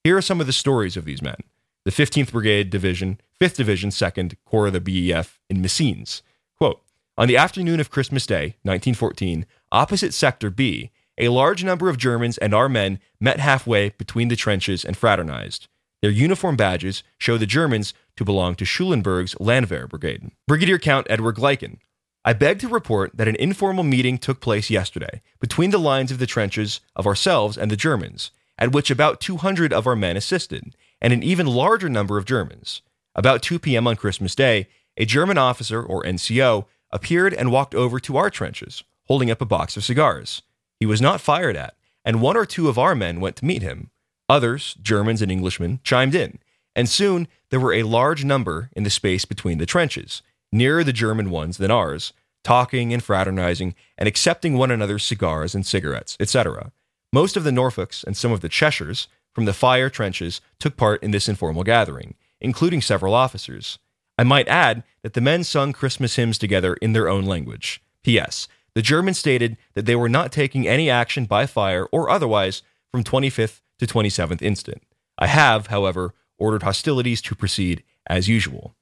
Here 0.02 0.16
are 0.16 0.22
some 0.22 0.40
of 0.40 0.46
the 0.46 0.52
stories 0.52 0.96
of 0.96 1.04
these 1.04 1.22
men. 1.22 1.36
The 1.84 1.92
15th 1.92 2.32
Brigade 2.32 2.70
Division, 2.70 3.20
5th 3.40 3.56
Division, 3.56 3.90
2nd 3.90 4.34
Corps 4.44 4.68
of 4.68 4.72
the 4.72 4.80
BEF 4.80 5.38
in 5.48 5.62
Messines. 5.62 6.22
Quote, 6.56 6.82
on 7.16 7.28
the 7.28 7.36
afternoon 7.36 7.78
of 7.78 7.90
Christmas 7.90 8.26
Day, 8.26 8.56
1914, 8.62 9.46
opposite 9.70 10.12
Sector 10.12 10.50
B, 10.50 10.90
a 11.16 11.28
large 11.28 11.62
number 11.62 11.88
of 11.88 11.96
Germans 11.96 12.38
and 12.38 12.52
our 12.52 12.68
men 12.68 12.98
met 13.20 13.38
halfway 13.38 13.90
between 13.90 14.28
the 14.28 14.36
trenches 14.36 14.84
and 14.84 14.96
fraternized. 14.96 15.68
Their 16.02 16.10
uniform 16.10 16.56
badges 16.56 17.02
show 17.18 17.38
the 17.38 17.46
Germans 17.46 17.94
to 18.16 18.24
belong 18.24 18.54
to 18.56 18.64
Schulenburg's 18.64 19.38
Landwehr 19.40 19.86
Brigade. 19.86 20.30
Brigadier 20.46 20.78
Count 20.78 21.06
Edward 21.10 21.36
Gleichen. 21.36 21.78
I 22.24 22.32
beg 22.32 22.58
to 22.60 22.68
report 22.68 23.12
that 23.14 23.28
an 23.28 23.36
informal 23.36 23.84
meeting 23.84 24.16
took 24.16 24.40
place 24.40 24.70
yesterday 24.70 25.20
between 25.40 25.70
the 25.70 25.78
lines 25.78 26.10
of 26.10 26.18
the 26.18 26.26
trenches 26.26 26.80
of 26.96 27.06
ourselves 27.06 27.58
and 27.58 27.70
the 27.70 27.76
Germans, 27.76 28.30
at 28.58 28.72
which 28.72 28.90
about 28.90 29.20
200 29.20 29.72
of 29.72 29.86
our 29.86 29.96
men 29.96 30.16
assisted, 30.16 30.74
and 31.00 31.12
an 31.12 31.22
even 31.22 31.46
larger 31.46 31.88
number 31.88 32.16
of 32.16 32.24
Germans. 32.24 32.80
About 33.14 33.42
2 33.42 33.58
p.m. 33.58 33.86
on 33.86 33.96
Christmas 33.96 34.34
Day, 34.34 34.68
a 34.96 35.04
German 35.04 35.36
officer, 35.36 35.82
or 35.82 36.02
NCO, 36.02 36.64
appeared 36.90 37.34
and 37.34 37.52
walked 37.52 37.74
over 37.74 38.00
to 38.00 38.16
our 38.16 38.30
trenches, 38.30 38.84
holding 39.06 39.30
up 39.30 39.40
a 39.40 39.46
box 39.46 39.76
of 39.76 39.84
cigars. 39.84 40.42
He 40.80 40.86
was 40.86 41.02
not 41.02 41.20
fired 41.20 41.56
at, 41.56 41.74
and 42.04 42.22
one 42.22 42.36
or 42.36 42.46
two 42.46 42.68
of 42.68 42.78
our 42.78 42.94
men 42.94 43.20
went 43.20 43.36
to 43.36 43.44
meet 43.44 43.62
him. 43.62 43.90
Others, 44.28 44.76
Germans 44.80 45.20
and 45.20 45.30
Englishmen, 45.30 45.80
chimed 45.84 46.14
in, 46.14 46.38
and 46.74 46.88
soon 46.88 47.28
there 47.50 47.60
were 47.60 47.72
a 47.72 47.82
large 47.82 48.24
number 48.24 48.70
in 48.74 48.82
the 48.82 48.90
space 48.90 49.24
between 49.24 49.58
the 49.58 49.66
trenches, 49.66 50.22
nearer 50.52 50.84
the 50.84 50.92
German 50.92 51.30
ones 51.30 51.56
than 51.56 51.70
ours, 51.70 52.12
talking 52.42 52.92
and 52.92 53.02
fraternizing 53.02 53.74
and 53.96 54.06
accepting 54.06 54.54
one 54.54 54.70
another's 54.70 55.04
cigars 55.04 55.54
and 55.54 55.66
cigarettes, 55.66 56.16
etc. 56.20 56.72
Most 57.12 57.36
of 57.36 57.44
the 57.44 57.50
Norfolks 57.50 58.04
and 58.04 58.16
some 58.16 58.32
of 58.32 58.40
the 58.40 58.48
Cheshires 58.48 59.08
from 59.32 59.46
the 59.46 59.52
fire 59.52 59.90
trenches 59.90 60.40
took 60.60 60.76
part 60.76 61.02
in 61.02 61.10
this 61.10 61.28
informal 61.28 61.64
gathering, 61.64 62.14
including 62.40 62.80
several 62.80 63.14
officers. 63.14 63.78
I 64.16 64.22
might 64.22 64.46
add 64.48 64.84
that 65.02 65.14
the 65.14 65.20
men 65.20 65.42
sung 65.42 65.72
Christmas 65.72 66.16
hymns 66.16 66.38
together 66.38 66.74
in 66.74 66.92
their 66.92 67.08
own 67.08 67.24
language. 67.24 67.82
P.S. 68.04 68.46
The 68.74 68.82
Germans 68.82 69.18
stated 69.18 69.56
that 69.74 69.86
they 69.86 69.96
were 69.96 70.08
not 70.08 70.30
taking 70.30 70.68
any 70.68 70.90
action 70.90 71.24
by 71.24 71.46
fire 71.46 71.86
or 71.90 72.10
otherwise 72.10 72.62
from 72.90 73.02
25th 73.02 73.60
to 73.78 73.86
27th 73.86 74.42
instant. 74.42 74.82
I 75.18 75.26
have, 75.26 75.68
however, 75.68 76.14
ordered 76.38 76.62
hostilities 76.62 77.22
to 77.22 77.34
proceed 77.34 77.82
as 78.06 78.28
usual. 78.28 78.74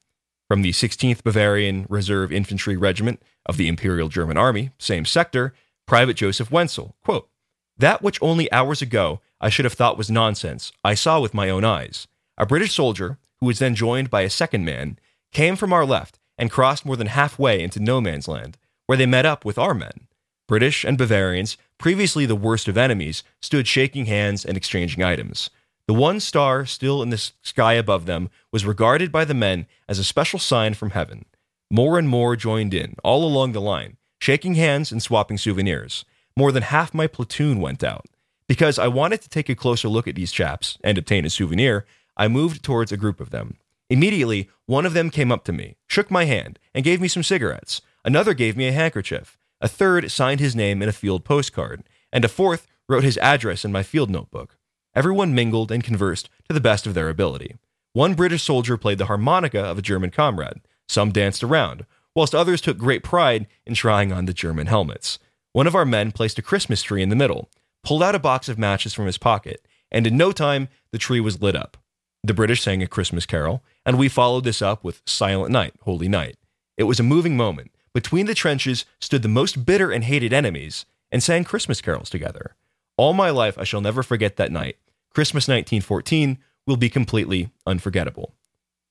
From 0.47 0.61
the 0.61 0.71
16th 0.71 1.23
Bavarian 1.23 1.85
Reserve 1.89 2.31
Infantry 2.31 2.77
Regiment 2.77 3.21
of 3.45 3.57
the 3.57 3.67
Imperial 3.67 4.09
German 4.09 4.37
Army, 4.37 4.71
same 4.77 5.05
sector, 5.05 5.53
Private 5.87 6.15
Joseph 6.15 6.51
Wenzel, 6.51 6.95
quote, 7.03 7.29
That 7.77 8.01
which 8.01 8.21
only 8.21 8.51
hours 8.51 8.81
ago 8.81 9.21
I 9.41 9.49
should 9.49 9.65
have 9.65 9.73
thought 9.73 9.97
was 9.97 10.09
nonsense, 10.09 10.71
I 10.83 10.93
saw 10.93 11.19
with 11.19 11.33
my 11.33 11.49
own 11.49 11.63
eyes. 11.63 12.07
A 12.37 12.45
British 12.45 12.73
soldier, 12.73 13.17
who 13.39 13.47
was 13.47 13.59
then 13.59 13.75
joined 13.75 14.09
by 14.09 14.21
a 14.21 14.29
second 14.29 14.65
man, 14.65 14.97
came 15.31 15.55
from 15.55 15.73
our 15.73 15.85
left 15.85 16.19
and 16.37 16.51
crossed 16.51 16.85
more 16.85 16.95
than 16.95 17.07
halfway 17.07 17.61
into 17.61 17.79
no 17.79 17.99
man's 17.99 18.27
land, 18.27 18.57
where 18.85 18.97
they 18.97 19.05
met 19.05 19.25
up 19.25 19.45
with 19.45 19.57
our 19.57 19.73
men. 19.73 20.07
British 20.47 20.83
and 20.83 20.97
Bavarians, 20.97 21.57
previously 21.77 22.25
the 22.25 22.35
worst 22.35 22.67
of 22.67 22.77
enemies, 22.77 23.23
stood 23.41 23.67
shaking 23.67 24.05
hands 24.05 24.45
and 24.45 24.57
exchanging 24.57 25.03
items. 25.03 25.49
The 25.87 25.93
one 25.93 26.19
star 26.21 26.65
still 26.65 27.01
in 27.01 27.09
the 27.09 27.31
sky 27.41 27.73
above 27.73 28.05
them 28.05 28.29
was 28.51 28.65
regarded 28.65 29.11
by 29.11 29.25
the 29.25 29.33
men 29.33 29.67
as 29.89 29.99
a 29.99 30.03
special 30.03 30.39
sign 30.39 30.75
from 30.75 30.91
heaven. 30.91 31.25
More 31.69 31.99
and 31.99 32.07
more 32.07 32.35
joined 32.35 32.73
in, 32.73 32.95
all 33.03 33.25
along 33.25 33.51
the 33.51 33.59
line, 33.59 33.97
shaking 34.19 34.55
hands 34.55 34.91
and 34.91 35.03
swapping 35.03 35.37
souvenirs. 35.37 36.05
More 36.37 36.51
than 36.51 36.63
half 36.63 36.93
my 36.93 37.07
platoon 37.07 37.59
went 37.59 37.83
out. 37.83 38.05
Because 38.47 38.79
I 38.79 38.87
wanted 38.87 39.21
to 39.21 39.29
take 39.29 39.49
a 39.49 39.55
closer 39.55 39.89
look 39.89 40.07
at 40.07 40.15
these 40.15 40.31
chaps 40.31 40.77
and 40.83 40.97
obtain 40.97 41.25
a 41.25 41.29
souvenir, 41.29 41.85
I 42.15 42.27
moved 42.27 42.63
towards 42.63 42.91
a 42.91 42.97
group 42.97 43.19
of 43.19 43.31
them. 43.31 43.57
Immediately, 43.89 44.49
one 44.65 44.85
of 44.85 44.93
them 44.93 45.09
came 45.09 45.31
up 45.31 45.43
to 45.45 45.53
me, 45.53 45.75
shook 45.87 46.09
my 46.09 46.25
hand, 46.25 46.59
and 46.73 46.85
gave 46.85 47.01
me 47.01 47.07
some 47.07 47.23
cigarettes. 47.23 47.81
Another 48.05 48.33
gave 48.33 48.55
me 48.55 48.67
a 48.67 48.71
handkerchief. 48.71 49.37
A 49.59 49.67
third 49.67 50.11
signed 50.11 50.39
his 50.39 50.55
name 50.55 50.81
in 50.81 50.89
a 50.89 50.93
field 50.93 51.25
postcard. 51.25 51.83
And 52.11 52.23
a 52.23 52.29
fourth 52.29 52.67
wrote 52.87 53.03
his 53.03 53.17
address 53.17 53.65
in 53.65 53.71
my 53.71 53.83
field 53.83 54.09
notebook. 54.09 54.57
Everyone 54.95 55.33
mingled 55.33 55.71
and 55.71 55.83
conversed 55.83 56.29
to 56.47 56.53
the 56.53 56.61
best 56.61 56.85
of 56.85 56.93
their 56.93 57.09
ability. 57.09 57.55
One 57.93 58.13
British 58.13 58.43
soldier 58.43 58.77
played 58.77 58.99
the 58.99 59.07
harmonica 59.07 59.59
of 59.59 59.77
a 59.77 59.81
German 59.81 60.11
comrade. 60.11 60.61
Some 60.87 61.11
danced 61.11 61.43
around, 61.43 61.85
whilst 62.15 62.35
others 62.35 62.61
took 62.61 62.77
great 62.77 63.03
pride 63.03 63.47
in 63.65 63.73
trying 63.73 64.11
on 64.11 64.25
the 64.25 64.33
German 64.33 64.67
helmets. 64.67 65.17
One 65.51 65.65
of 65.65 65.75
our 65.75 65.85
men 65.85 66.11
placed 66.11 66.37
a 66.37 66.43
Christmas 66.43 66.83
tree 66.83 67.01
in 67.01 67.09
the 67.09 67.15
middle, 67.15 67.49
pulled 67.83 68.03
out 68.03 68.15
a 68.15 68.19
box 68.19 68.49
of 68.49 68.59
matches 68.59 68.93
from 68.93 69.07
his 69.07 69.17
pocket, 69.17 69.65
and 69.91 70.05
in 70.05 70.15
no 70.15 70.31
time 70.31 70.69
the 70.91 70.97
tree 70.99 71.19
was 71.19 71.41
lit 71.41 71.55
up. 71.55 71.77
The 72.23 72.33
British 72.33 72.61
sang 72.61 72.83
a 72.83 72.87
Christmas 72.87 73.25
carol, 73.25 73.63
and 73.85 73.97
we 73.97 74.09
followed 74.09 74.43
this 74.43 74.61
up 74.61 74.83
with 74.83 75.01
Silent 75.05 75.51
Night, 75.51 75.73
Holy 75.81 76.07
Night. 76.07 76.37
It 76.77 76.83
was 76.83 76.99
a 76.99 77.03
moving 77.03 77.35
moment. 77.35 77.71
Between 77.93 78.27
the 78.27 78.33
trenches 78.35 78.85
stood 78.99 79.23
the 79.23 79.27
most 79.27 79.65
bitter 79.65 79.91
and 79.91 80.03
hated 80.03 80.33
enemies 80.33 80.85
and 81.11 81.21
sang 81.21 81.43
Christmas 81.43 81.81
carols 81.81 82.09
together. 82.09 82.55
All 82.95 83.13
my 83.13 83.29
life, 83.29 83.57
I 83.57 83.63
shall 83.63 83.81
never 83.81 84.03
forget 84.03 84.35
that 84.37 84.51
night. 84.51 84.77
Christmas 85.13 85.47
1914 85.47 86.39
will 86.65 86.77
be 86.77 86.89
completely 86.89 87.51
unforgettable. 87.67 88.33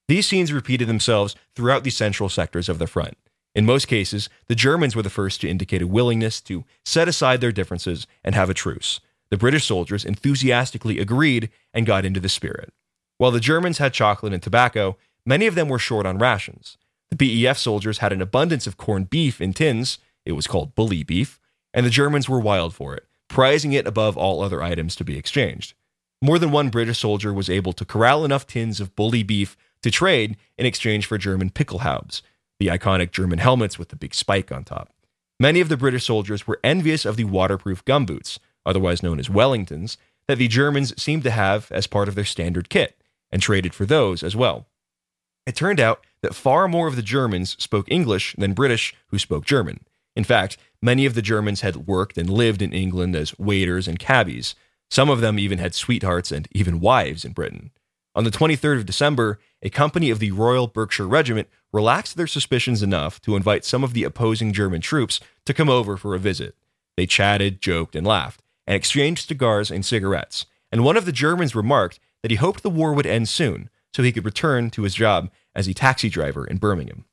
These 0.09 0.27
scenes 0.27 0.53
repeated 0.53 0.89
themselves 0.89 1.35
throughout 1.57 1.85
the 1.85 1.91
central 1.91 2.29
sectors 2.29 2.69
of 2.69 2.79
the 2.79 2.87
front. 2.87 3.17
In 3.55 3.67
most 3.67 3.89
cases, 3.89 4.29
the 4.47 4.55
Germans 4.55 4.95
were 4.95 5.03
the 5.03 5.11
first 5.11 5.41
to 5.41 5.49
indicate 5.49 5.83
a 5.83 5.87
willingness 5.87 6.41
to 6.43 6.65
set 6.85 7.09
aside 7.09 7.41
their 7.41 7.53
differences 7.53 8.07
and 8.23 8.35
have 8.35 8.49
a 8.49 8.55
truce. 8.55 9.01
The 9.31 9.37
British 9.37 9.67
soldiers 9.67 10.05
enthusiastically 10.05 10.99
agreed 10.99 11.51
and 11.75 11.87
got 11.87 12.05
into 12.05 12.21
the 12.21 12.29
spirit. 12.29 12.73
While 13.19 13.31
the 13.31 13.41
Germans 13.41 13.79
had 13.79 13.93
chocolate 13.93 14.33
and 14.33 14.43
tobacco, 14.43 14.97
many 15.27 15.47
of 15.47 15.55
them 15.55 15.69
were 15.69 15.79
short 15.79 16.07
on 16.07 16.19
rations. 16.19 16.79
The 17.11 17.17
BEF 17.17 17.59
soldiers 17.59 17.99
had 17.99 18.13
an 18.13 18.23
abundance 18.23 18.67
of 18.67 18.77
corned 18.77 19.11
beef 19.11 19.41
in 19.41 19.53
tins, 19.53 19.99
it 20.25 20.33
was 20.33 20.47
called 20.47 20.75
bully 20.75 21.03
beef, 21.03 21.41
and 21.75 21.85
the 21.85 21.91
Germans 21.91 22.29
were 22.29 22.41
wild 22.41 22.75
for 22.75 22.95
it, 22.95 23.07
prizing 23.29 23.73
it 23.73 23.87
above 23.87 24.17
all 24.17 24.43
other 24.43 24.63
items 24.63 24.95
to 24.97 25.05
be 25.05 25.19
exchanged. 25.19 25.75
More 26.25 26.39
than 26.39 26.53
one 26.53 26.69
British 26.69 27.01
soldier 27.01 27.35
was 27.35 27.51
able 27.51 27.73
to 27.73 27.85
corral 27.85 28.25
enough 28.25 28.47
tins 28.47 28.81
of 28.81 28.95
bully 28.95 29.25
beef 29.25 29.57
to 29.83 29.91
trade 29.91 30.37
in 30.57 30.65
exchange 30.65 31.05
for 31.05 31.19
German 31.19 31.51
Pickelhaubes, 31.51 32.23
the 32.61 32.69
iconic 32.69 33.11
German 33.11 33.41
helmets 33.41 33.77
with 33.77 33.89
the 33.89 33.97
big 33.97 34.15
spike 34.15 34.53
on 34.53 34.63
top. 34.63 34.95
Many 35.41 35.61
of 35.61 35.69
the 35.69 35.77
British 35.77 36.07
soldiers 36.07 36.47
were 36.47 36.61
envious 36.63 37.05
of 37.05 37.17
the 37.17 37.25
waterproof 37.25 37.85
gumboots, 37.85 38.39
otherwise 38.65 39.03
known 39.03 39.19
as 39.19 39.29
Wellingtons, 39.29 39.97
that 40.29 40.39
the 40.39 40.47
Germans 40.47 40.95
seemed 41.03 41.25
to 41.25 41.33
have 41.33 41.67
as 41.73 41.89
part 41.89 42.07
of 42.07 42.15
their 42.15 42.25
standard 42.25 42.69
kit, 42.69 43.03
and 43.33 43.43
traded 43.43 43.75
for 43.75 43.85
those 43.85 44.23
as 44.23 44.37
well. 44.37 44.69
It 45.45 45.57
turned 45.57 45.81
out 45.81 46.07
that 46.23 46.37
far 46.37 46.69
more 46.69 46.87
of 46.87 46.95
the 46.95 47.03
Germans 47.03 47.57
spoke 47.61 47.91
English 47.91 48.37
than 48.39 48.53
British 48.53 48.95
who 49.09 49.19
spoke 49.19 49.45
German. 49.45 49.81
In 50.15 50.23
fact, 50.23 50.57
many 50.81 51.05
of 51.05 51.15
the 51.15 51.23
Germans 51.23 51.63
had 51.63 51.89
worked 51.89 52.17
and 52.17 52.31
lived 52.31 52.63
in 52.63 52.73
England 52.73 53.17
as 53.17 53.37
waiters 53.41 53.89
and 53.89 53.99
cabbies. 53.99 54.55
Some 54.93 55.09
of 55.09 55.23
them 55.23 55.39
even 55.39 55.57
had 55.57 55.75
sweethearts 55.75 56.31
and 56.31 56.47
even 56.53 56.79
wives 56.79 57.25
in 57.25 57.33
Britain. 57.33 57.71
On 58.15 58.25
the 58.25 58.31
23rd 58.31 58.77
of 58.77 58.85
December, 58.85 59.39
a 59.63 59.71
company 59.71 60.11
of 60.11 60.19
the 60.19 60.33
Royal 60.33 60.67
Berkshire 60.67 61.09
Regiment 61.09 61.49
relaxed 61.73 62.19
their 62.19 62.27
suspicions 62.27 62.83
enough 62.83 63.19
to 63.23 63.35
invite 63.35 63.65
some 63.65 63.85
of 63.85 63.95
the 63.95 64.05
opposing 64.05 64.53
German 64.53 64.83
troops 64.83 65.19
to 65.47 65.55
come 65.55 65.71
over 65.71 65.97
for 65.97 66.15
a 66.15 66.19
visit. 66.19 66.57
They 66.99 67.07
chatted, 67.07 67.63
joked, 67.63 67.97
and 67.97 68.07
laughed, 68.07 68.43
and 68.67 68.77
exchanged 68.77 69.29
cigars 69.29 69.71
and 69.71 69.83
cigarettes. 69.83 70.45
And 70.71 70.85
one 70.85 70.99
of 70.99 71.07
the 71.07 71.11
Germans 71.11 71.55
remarked 71.55 71.99
that 72.21 72.31
he 72.31 72.37
hoped 72.37 72.63
the 72.63 72.69
war 72.69 72.93
would 72.93 73.07
end 73.07 73.31
soon 73.31 73.71
so 73.97 74.03
he 74.03 74.13
could 74.13 74.27
return 74.27 74.69
to 74.73 74.83
his 74.83 74.95
job 74.95 75.31
as 75.55 75.67
a 75.67 75.73
taxi 75.73 76.11
driver 76.11 76.47
in 76.47 76.59
Birmingham. 76.59 77.07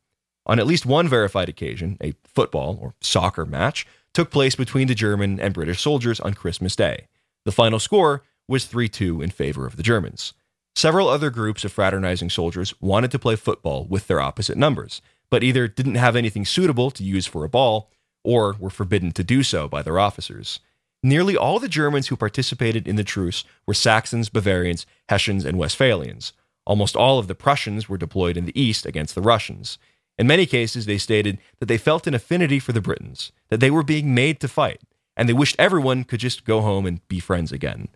on 0.46 0.60
at 0.60 0.68
least 0.68 0.86
one 0.86 1.08
verified 1.08 1.48
occasion, 1.48 1.98
a 2.04 2.14
football 2.26 2.78
or 2.82 2.94
soccer 3.00 3.46
match 3.46 3.88
took 4.14 4.32
place 4.32 4.56
between 4.56 4.90
the 4.90 4.96
German 4.96 5.40
and 5.40 5.54
British 5.54 5.80
soldiers 5.80 6.20
on 6.20 6.34
Christmas 6.34 6.76
Day. 6.76 7.08
The 7.46 7.52
final 7.52 7.80
score 7.80 8.24
was 8.48 8.66
3 8.66 8.90
2 8.90 9.22
in 9.22 9.30
favor 9.30 9.66
of 9.66 9.78
the 9.78 9.84
Germans. 9.84 10.34
Several 10.76 11.10
other 11.10 11.30
groups 11.30 11.66
of 11.66 11.72
fraternizing 11.72 12.30
soldiers 12.30 12.74
wanted 12.80 13.12
to 13.12 13.20
play 13.20 13.36
football 13.36 13.86
with 13.86 14.08
their 14.08 14.22
opposite 14.22 14.58
numbers, 14.58 15.02
but 15.30 15.44
either 15.44 15.68
didn't 15.68 15.96
have 15.96 16.16
anything 16.16 16.46
suitable 16.46 16.92
to 16.92 17.04
use 17.04 17.26
for 17.26 17.44
a 17.44 17.50
ball 17.50 17.90
or 18.24 18.56
were 18.60 18.70
forbidden 18.70 19.12
to 19.14 19.24
do 19.24 19.44
so 19.44 19.68
by 19.68 19.82
their 19.82 20.00
officers. 20.00 20.60
Nearly 21.02 21.38
all 21.38 21.60
the 21.60 21.70
Germans 21.70 22.08
who 22.08 22.18
participated 22.18 22.88
in 22.88 22.98
the 22.98 23.04
truce 23.04 23.44
were 23.66 23.74
Saxons, 23.74 24.30
Bavarians, 24.30 24.86
Hessians, 25.08 25.46
and 25.46 25.58
Westphalians. 25.58 26.34
Almost 26.66 26.96
all 26.96 27.20
of 27.20 27.28
the 27.28 27.36
Prussians 27.36 27.88
were 27.88 27.98
deployed 27.98 28.36
in 28.38 28.46
the 28.46 28.60
east 28.60 28.86
against 28.86 29.16
the 29.16 29.22
Russians. 29.22 29.78
In 30.18 30.28
many 30.28 30.46
cases, 30.46 30.86
they 30.86 30.98
stated 30.98 31.40
that 31.60 31.68
they 31.68 31.78
felt 31.78 32.06
an 32.06 32.14
affinity 32.14 32.60
for 32.60 32.74
the 32.74 32.82
Britons, 32.82 33.32
that 33.48 33.62
they 33.62 33.72
were 33.72 33.84
being 33.84 34.14
made 34.14 34.42
to 34.42 34.50
fight, 34.50 34.82
and 35.20 35.28
they 35.28 35.34
wished 35.34 35.58
everyone 35.60 36.06
could 36.06 36.22
just 36.22 36.46
go 36.46 36.62
home 36.62 36.86
and 36.86 37.06
be 37.10 37.20
friends 37.20 37.52
again. 37.52 37.90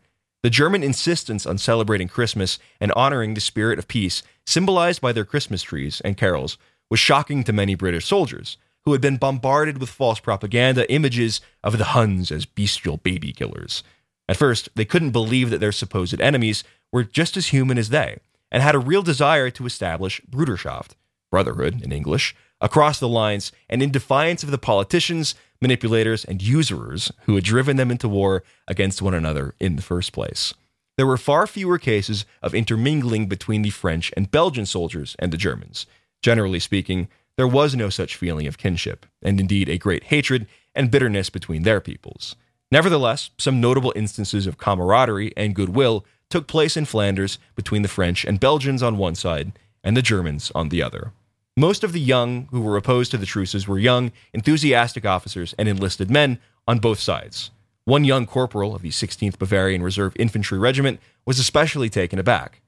The 0.44 0.50
German 0.50 0.84
insistence 0.84 1.46
on 1.46 1.58
celebrating 1.58 2.10
Christmas 2.10 2.60
and 2.82 2.92
honoring 2.98 3.34
the 3.34 3.40
spirit 3.40 3.80
of 3.80 3.88
peace, 3.88 4.24
symbolized 4.46 5.00
by 5.00 5.14
their 5.14 5.24
Christmas 5.24 5.64
trees 5.64 6.02
and 6.04 6.18
carols, 6.18 6.58
was 6.92 7.00
shocking 7.00 7.46
to 7.46 7.54
many 7.54 7.76
British 7.76 8.06
soldiers, 8.06 8.58
who 8.84 8.92
had 8.92 9.00
been 9.00 9.16
bombarded 9.16 9.78
with 9.78 9.90
false 9.90 10.20
propaganda 10.20 10.92
images 10.92 11.40
of 11.64 11.78
the 11.78 11.86
Huns 11.86 12.30
as 12.30 12.46
bestial 12.46 12.98
baby 12.98 13.32
killers. 13.32 13.84
At 14.28 14.36
first, 14.36 14.68
they 14.76 14.84
couldn't 14.84 15.12
believe 15.12 15.50
that 15.50 15.60
their 15.60 15.72
supposed 15.72 16.20
enemies 16.20 16.66
were 16.92 17.06
just 17.06 17.38
as 17.38 17.48
human 17.48 17.78
as 17.78 17.88
they, 17.88 18.20
and 18.52 18.62
had 18.62 18.76
a 18.76 18.80
real 18.80 19.02
desire 19.02 19.50
to 19.52 19.66
establish 19.66 20.20
Bruderschaft, 20.30 20.96
brotherhood 21.32 21.82
in 21.82 21.94
English, 21.94 22.36
across 22.64 23.00
the 23.00 23.08
lines 23.08 23.52
and 23.70 23.84
in 23.84 23.92
defiance 23.92 24.42
of 24.42 24.50
the 24.50 24.58
politicians, 24.58 25.36
manipulators, 25.62 26.26
and 26.26 26.42
usurers 26.42 27.12
who 27.26 27.36
had 27.36 27.44
driven 27.44 27.78
them 27.78 27.92
into 27.92 28.10
war 28.10 28.44
against 28.68 29.02
one 29.02 29.14
another 29.14 29.54
in 29.60 29.76
the 29.76 29.82
first 29.84 30.14
place. 30.14 30.54
There 30.98 31.06
were 31.06 31.18
far 31.18 31.46
fewer 31.46 31.78
cases 31.78 32.26
of 32.42 32.56
intermingling 32.56 33.28
between 33.28 33.64
the 33.64 33.70
French 33.70 34.12
and 34.16 34.32
Belgian 34.32 34.66
soldiers 34.66 35.16
and 35.20 35.34
the 35.34 35.38
Germans. 35.38 35.86
Generally 36.22 36.62
speaking, 36.62 37.10
there 37.36 37.48
was 37.48 37.76
no 37.76 37.90
such 37.90 38.16
feeling 38.16 38.48
of 38.48 38.58
kinship, 38.58 39.06
and 39.22 39.40
indeed 39.40 39.68
a 39.68 39.78
great 39.78 40.06
hatred 40.06 40.48
and 40.74 40.92
bitterness 40.92 41.30
between 41.30 41.64
their 41.64 41.82
peoples. 41.82 42.36
Nevertheless, 42.72 43.32
some 43.38 43.60
notable 43.60 43.92
instances 43.96 44.48
of 44.48 44.58
camaraderie 44.58 45.34
and 45.36 45.56
goodwill 45.56 46.06
took 46.30 46.48
place 46.48 46.78
in 46.78 46.86
Flanders 46.86 47.40
between 47.56 47.82
the 47.82 47.88
French 47.88 48.24
and 48.24 48.40
Belgians 48.40 48.82
on 48.82 48.98
one 48.98 49.16
side 49.16 49.52
and 49.84 49.98
the 49.98 50.02
Germans 50.02 50.52
on 50.56 50.70
the 50.70 50.82
other. 50.82 51.12
Most 51.56 51.84
of 51.84 51.94
the 51.94 52.00
young 52.00 52.48
who 52.50 52.62
were 52.62 52.78
opposed 52.78 53.12
to 53.12 53.18
the 53.18 53.28
truces 53.28 53.68
were 53.68 53.78
young, 53.78 54.12
enthusiastic 54.34 55.06
officers 55.06 55.54
and 55.60 55.70
enlisted 55.70 56.10
men 56.10 56.40
on 56.68 56.80
both 56.80 57.00
sides. 57.00 57.52
One 57.86 58.04
young 58.04 58.26
corporal 58.26 58.74
of 58.74 58.82
the 58.82 58.90
16th 58.90 59.38
Bavarian 59.38 59.84
Reserve 59.84 60.16
Infantry 60.18 60.58
Regiment 60.58 61.00
was 61.28 61.38
especially 61.38 61.92
taken 61.92 62.18
aback. 62.18 62.62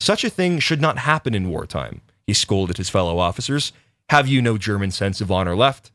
Such 0.00 0.22
a 0.22 0.28
thing 0.28 0.58
should 0.58 0.82
not 0.82 0.98
happen 0.98 1.34
in 1.34 1.48
wartime, 1.48 2.02
he 2.26 2.34
scolded 2.34 2.76
his 2.76 2.90
fellow 2.90 3.18
officers. 3.18 3.72
Have 4.10 4.28
you 4.28 4.42
no 4.42 4.58
German 4.58 4.90
sense 4.90 5.22
of 5.22 5.32
honor 5.32 5.56
left? 5.56 5.90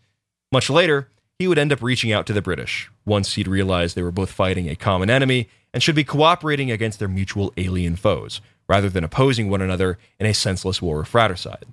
Much 0.51 0.67
later, 0.67 1.09
he 1.37 1.47
would 1.47 1.59
end 1.59 1.71
up 1.71 1.83
reaching 1.83 2.11
out 2.11 2.25
to 2.25 2.33
the 2.33 2.41
British, 2.41 2.89
once 3.05 3.35
he'd 3.35 3.47
realized 3.47 3.95
they 3.95 4.01
were 4.01 4.11
both 4.11 4.31
fighting 4.31 4.67
a 4.67 4.75
common 4.75 5.11
enemy 5.11 5.47
and 5.75 5.83
should 5.83 5.95
be 5.95 6.03
cooperating 6.03 6.71
against 6.71 6.97
their 6.97 7.07
mutual 7.07 7.53
alien 7.55 7.95
foes, 7.95 8.41
rather 8.67 8.89
than 8.89 9.03
opposing 9.03 9.47
one 9.47 9.61
another 9.61 9.99
in 10.19 10.25
a 10.25 10.33
senseless 10.33 10.81
war 10.81 11.01
of 11.01 11.07
fratricide. 11.07 11.65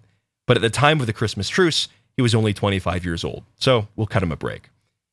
But 0.48 0.56
at 0.56 0.62
the 0.62 0.70
time 0.70 0.98
of 1.00 1.06
the 1.06 1.12
Christmas 1.12 1.50
truce, 1.50 1.88
he 2.16 2.22
was 2.22 2.34
only 2.34 2.54
25 2.54 3.04
years 3.04 3.22
old, 3.22 3.44
so 3.58 3.86
we'll 3.94 4.06
cut 4.06 4.22
him 4.22 4.32
a 4.32 4.36
break. 4.36 4.70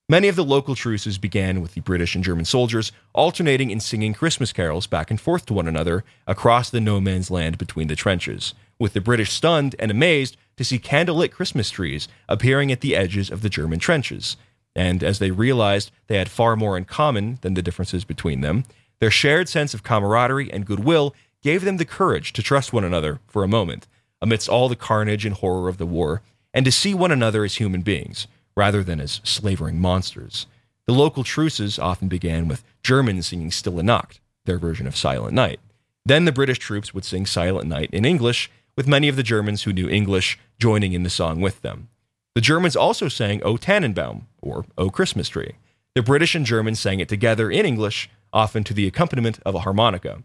Many 0.08 0.30
of 0.30 0.38
the 0.38 0.46
local 0.46 0.75
truces 0.75 1.18
began 1.18 1.62
with 1.62 1.74
the 1.74 1.82
British 1.82 2.15
and 2.15 2.24
German 2.24 2.46
soldiers 2.46 2.94
alternating 3.13 3.70
in 3.70 3.82
singing 3.82 4.13
Christmas 4.13 4.54
carols 4.54 4.88
back 4.88 5.12
and 5.12 5.20
forth 5.20 5.46
to 5.48 5.54
one 5.54 5.68
another 5.68 6.06
across 6.26 6.69
the 6.69 6.80
no 6.80 7.02
man's 7.02 7.30
land 7.30 7.58
between 7.58 7.89
the 7.89 7.98
trenches, 7.98 8.54
with 8.80 8.93
the 8.93 9.02
British 9.02 9.34
stunned 9.34 9.76
and 9.78 9.91
amazed 9.91 10.38
to 10.56 10.63
see 10.63 10.80
candlelit 10.80 11.32
Christmas 11.32 11.69
trees 11.69 12.08
appearing 12.30 12.71
at 12.71 12.80
the 12.80 12.95
edges 12.95 13.30
of 13.30 13.41
the 13.41 13.50
German 13.50 13.80
trenches. 13.80 14.38
And 14.74 15.04
as 15.04 15.19
they 15.19 15.32
realized 15.32 15.91
they 16.08 16.17
had 16.17 16.30
far 16.30 16.56
more 16.56 16.78
in 16.78 16.86
common 16.86 17.39
than 17.41 17.56
the 17.56 17.62
differences 17.62 18.06
between 18.06 18.39
them, 18.39 18.63
their 19.00 19.12
shared 19.12 19.50
sense 19.50 19.74
of 19.74 19.84
camaraderie 19.84 20.52
and 20.54 20.65
goodwill 20.65 21.13
gave 21.43 21.65
them 21.65 21.76
the 21.76 21.84
courage 21.84 22.32
to 22.34 22.41
trust 22.41 22.71
one 22.71 22.86
another 22.86 23.19
for 23.28 23.43
a 23.43 23.50
moment 23.50 23.86
amidst 24.21 24.49
all 24.49 24.69
the 24.69 24.75
carnage 24.75 25.25
and 25.25 25.36
horror 25.36 25.69
of 25.69 25.78
the 25.78 25.86
war, 25.86 26.21
and 26.54 26.65
to 26.65 26.71
see 26.71 26.93
one 26.93 27.12
another 27.12 27.43
as 27.43 27.56
human 27.56 27.82
beings, 27.82 28.28
rather 28.56 28.84
than 28.84 28.99
as 29.01 29.21
slavering 29.23 29.80
monsters. 29.80 30.47
The 30.88 30.93
local 30.93 31.23
truces 31.23 31.80
often 31.80 32.08
began 32.08 32.47
with 32.47 32.63
Germans 32.84 33.28
singing 33.28 33.51
Stille 33.51 33.84
Nacht, 33.84 34.19
their 34.45 34.58
version 34.58 34.88
of 34.88 34.95
Silent 34.95 35.34
Night. 35.34 35.60
Then 36.06 36.25
the 36.25 36.32
British 36.32 36.60
troops 36.60 36.93
would 36.93 37.04
sing 37.04 37.25
Silent 37.25 37.67
Night 37.67 37.89
in 37.91 38.06
English, 38.06 38.51
with 38.78 38.88
many 38.88 39.08
of 39.08 39.15
the 39.15 39.23
Germans 39.23 39.63
who 39.63 39.73
knew 39.73 39.89
English 39.89 40.38
joining 40.60 40.93
in 40.93 41.04
the 41.04 41.10
song 41.10 41.41
with 41.41 41.62
them. 41.62 41.89
The 42.36 42.41
Germans 42.41 42.75
also 42.75 43.08
sang 43.08 43.41
O 43.43 43.58
Tannenbaum, 43.58 44.28
or 44.41 44.65
O 44.78 44.89
Christmas 44.89 45.30
Tree. 45.30 45.54
The 45.95 46.04
British 46.04 46.36
and 46.36 46.45
Germans 46.45 46.80
sang 46.80 46.99
it 46.99 47.10
together 47.10 47.49
in 47.49 47.65
English, 47.65 48.10
often 48.32 48.63
to 48.65 48.73
the 48.73 48.86
accompaniment 48.86 49.39
of 49.45 49.56
a 49.56 49.60
harmonica. 49.60 50.21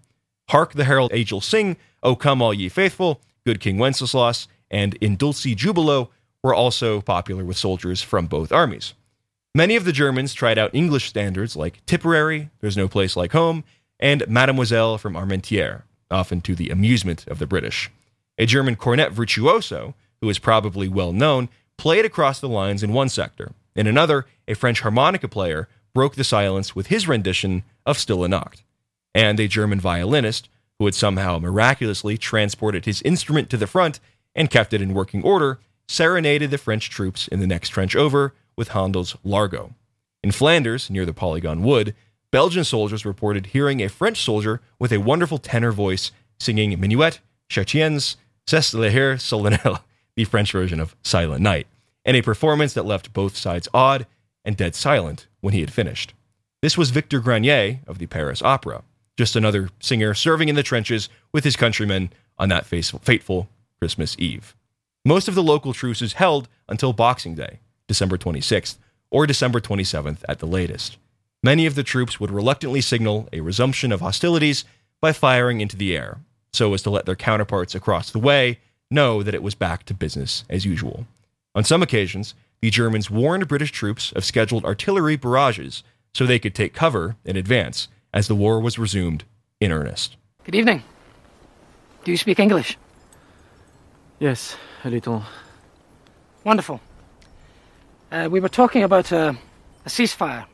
Hark 0.51 0.73
the 0.73 0.85
herald 0.85 1.13
angels 1.15 1.45
sing, 1.45 1.77
O 2.03 2.17
come 2.17 2.43
all 2.43 2.53
ye 2.53 2.69
faithful, 2.69 3.21
Good 3.51 3.59
King 3.59 3.79
Wenceslas, 3.79 4.47
and 4.71 4.95
In 5.01 5.17
Dulci 5.17 5.57
Jubilo 5.57 6.11
were 6.41 6.55
also 6.55 7.01
popular 7.01 7.45
with 7.45 7.57
soldiers 7.57 8.01
from 8.01 8.29
both 8.29 8.53
armies. 8.53 8.95
Many 9.57 9.75
of 9.75 9.85
the 9.85 9.91
Germans 9.91 10.35
tried 10.35 10.57
out 10.57 10.73
English 10.73 11.09
standards 11.09 11.57
like 11.57 11.85
Tipperary, 11.85 12.51
There's 12.61 12.77
No 12.77 12.87
Place 12.87 13.17
Like 13.17 13.33
Home, 13.33 13.65
and 13.99 14.23
Mademoiselle 14.29 14.99
from 14.99 15.15
Armentières, 15.15 15.83
often 16.13 16.41
to 16.43 16.55
the 16.55 16.71
amusement 16.71 17.27
of 17.27 17.41
the 17.41 17.47
British. 17.49 17.91
A 18.39 18.47
German 18.47 18.77
cornet 18.77 19.11
virtuoso, 19.11 19.97
who 20.21 20.31
is 20.31 20.39
probably 20.39 20.87
well 20.87 21.13
known, 21.13 21.49
played 21.77 22.05
across 22.05 22.39
the 22.39 22.49
lines 22.49 22.85
in 22.85 22.93
one 22.93 23.09
sector. 23.09 23.51
In 23.75 23.89
another, 23.89 24.27
a 24.47 24.55
French 24.55 24.83
harmonica 24.83 25.27
player 25.27 25.69
broke 25.93 26.15
the 26.15 26.23
silence 26.23 26.77
with 26.77 26.87
his 26.87 27.09
rendition 27.09 27.65
of 27.85 27.99
Stille 27.99 28.29
Nacht. 28.29 28.63
And 29.13 29.41
a 29.41 29.49
German 29.49 29.81
violinist 29.81 30.49
who 30.81 30.87
had 30.87 30.95
somehow 30.95 31.39
miraculously 31.39 32.17
transported 32.17 32.87
his 32.87 33.03
instrument 33.03 33.51
to 33.51 33.59
the 33.59 33.67
front 33.67 34.01
and 34.35 34.51
kept 34.51 34.73
it 34.73 34.81
in 34.81 34.95
working 34.95 35.23
order, 35.23 35.61
serenaded 35.87 36.51
the 36.51 36.57
French 36.57 36.89
troops 36.89 37.29
in 37.29 37.39
the 37.39 37.47
next 37.47 37.69
trench 37.69 37.95
over 37.95 38.33
with 38.57 38.69
Handel's 38.69 39.15
Largo. 39.23 39.75
In 40.25 40.33
Flanders, 40.33 40.89
near 40.89 41.05
the 41.05 41.13
Polygon 41.13 41.63
Wood, 41.63 41.95
Belgian 42.31 42.65
soldiers 42.65 43.05
reported 43.05 43.47
hearing 43.47 43.83
a 43.83 43.91
French 43.91 44.23
soldier 44.23 44.63
with 44.79 44.91
a 44.91 45.01
wonderful 45.01 45.37
tenor 45.37 45.71
voice 45.71 46.13
singing 46.39 46.73
Minuit, 46.81 47.19
Chrétiens, 47.51 48.17
C'est 48.47 48.73
le 48.73 48.89
Heer 48.89 49.19
Solennel, 49.19 49.85
the 50.17 50.25
French 50.25 50.51
version 50.51 50.81
of 50.81 50.97
Silent 51.03 51.43
Night, 51.43 51.67
and 52.07 52.17
a 52.17 52.23
performance 52.23 52.73
that 52.73 52.87
left 52.87 53.13
both 53.13 53.37
sides 53.37 53.69
awed 53.75 54.07
and 54.47 54.57
dead 54.57 54.75
silent 54.75 55.27
when 55.43 55.53
he 55.53 55.61
had 55.61 55.71
finished. 55.71 56.15
This 56.63 56.79
was 56.79 56.89
Victor 56.89 57.21
Granier 57.21 57.81
of 57.87 57.99
the 57.99 58.07
Paris 58.07 58.41
Opera 58.41 58.83
just 59.21 59.37
another 59.37 59.69
singer 59.81 60.15
serving 60.15 60.49
in 60.49 60.55
the 60.55 60.63
trenches 60.63 61.11
with 61.31 61.45
his 61.45 61.55
countrymen 61.55 62.11
on 62.39 62.49
that 62.49 62.65
fateful 62.65 63.51
Christmas 63.79 64.17
Eve. 64.19 64.57
Most 65.05 65.29
of 65.29 65.35
the 65.35 65.43
local 65.43 65.75
truces 65.75 66.15
held 66.15 66.49
until 66.71 66.95
Boxing 66.95 67.35
Day, 67.35 67.59
December 67.87 68.17
26th, 68.17 68.79
or 69.11 69.27
December 69.27 69.61
27th 69.61 70.21
at 70.27 70.39
the 70.39 70.47
latest. 70.47 70.97
Many 71.43 71.67
of 71.67 71.75
the 71.75 71.83
troops 71.83 72.19
would 72.19 72.31
reluctantly 72.31 72.81
signal 72.81 73.29
a 73.31 73.41
resumption 73.41 73.93
of 73.93 74.01
hostilities 74.01 74.65
by 75.03 75.13
firing 75.13 75.61
into 75.61 75.77
the 75.77 75.95
air, 75.95 76.21
so 76.55 76.73
as 76.73 76.81
to 76.85 76.89
let 76.89 77.05
their 77.05 77.15
counterparts 77.15 77.75
across 77.75 78.11
the 78.11 78.19
way 78.19 78.59
know 78.91 79.23
that 79.23 79.35
it 79.35 79.43
was 79.43 79.55
back 79.55 79.85
to 79.85 79.93
business 79.93 80.45
as 80.49 80.65
usual. 80.65 81.07
On 81.55 81.63
some 81.63 81.83
occasions, 81.83 82.35
the 82.63 82.71
Germans 82.71 83.11
warned 83.11 83.49
British 83.49 83.71
troops 83.71 84.13
of 84.13 84.25
scheduled 84.25 84.65
artillery 84.65 85.17
barrages 85.17 85.83
so 86.15 86.25
they 86.25 86.39
could 86.39 86.55
take 86.55 86.73
cover 86.73 87.17
in 87.23 87.37
advance 87.37 87.89
as 88.13 88.29
the 88.29 88.35
war 88.35 88.61
was 88.61 88.79
resumed 88.79 89.25
in 89.61 89.73
earnest. 89.73 90.17
Good 90.45 90.55
evening. 90.55 90.83
Do 92.05 92.11
you 92.11 92.17
speak 92.17 92.39
English? 92.39 92.77
Yes, 94.19 94.57
a 94.85 94.91
little. 94.91 95.23
Wonderful. 96.45 96.81
Uh, 98.11 98.29
we 98.31 98.41
were 98.41 98.49
talking 98.49 98.83
about 98.83 99.13
uh, 99.13 99.35
a 99.85 99.89
ceasefire 99.89 100.47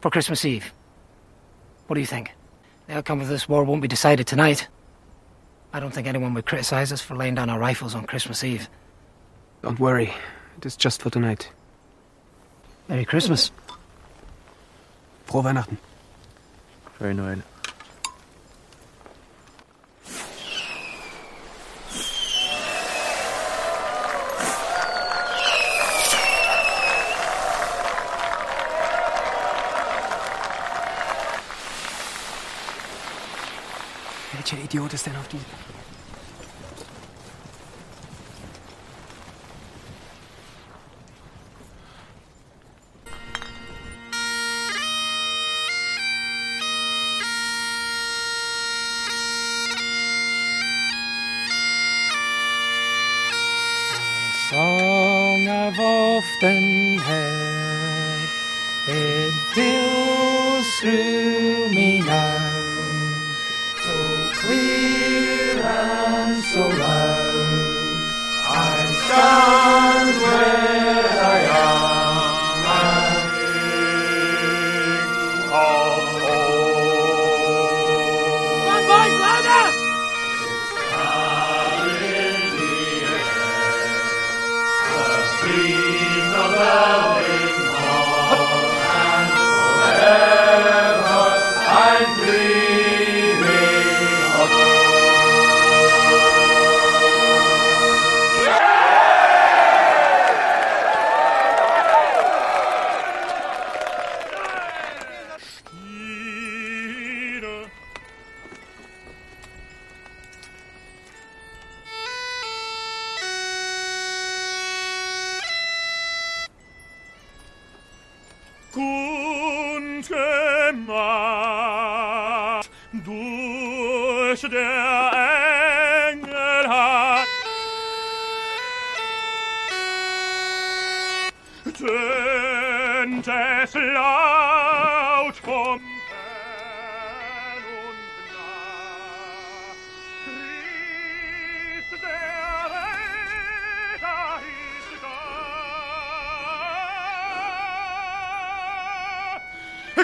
for 0.00 0.10
Christmas 0.10 0.44
Eve. 0.44 0.72
What 1.86 1.94
do 1.94 2.00
you 2.00 2.06
think? 2.06 2.32
The 2.86 2.94
outcome 2.94 3.20
of 3.20 3.28
this 3.28 3.48
war 3.48 3.64
won't 3.64 3.82
be 3.82 3.88
decided 3.88 4.26
tonight. 4.26 4.68
I 5.72 5.80
don't 5.80 5.92
think 5.92 6.06
anyone 6.06 6.34
would 6.34 6.46
criticize 6.46 6.92
us 6.92 7.00
for 7.00 7.16
laying 7.16 7.34
down 7.34 7.50
our 7.50 7.58
rifles 7.58 7.94
on 7.94 8.06
Christmas 8.06 8.44
Eve. 8.44 8.68
Don't 9.62 9.80
worry. 9.80 10.12
It 10.58 10.66
is 10.66 10.76
just 10.76 11.02
for 11.02 11.10
tonight. 11.10 11.50
Merry 12.88 13.04
Christmas. 13.04 13.50
Frohe 15.26 15.44
Weihnachten. 15.44 15.78
Schöne 16.98 17.22
Weihnachten. 17.24 17.54
Welcher 34.32 34.58
Idiot 34.58 34.92
ist 34.92 35.06
denn 35.06 35.16
auf 35.16 35.28
die 35.28 35.40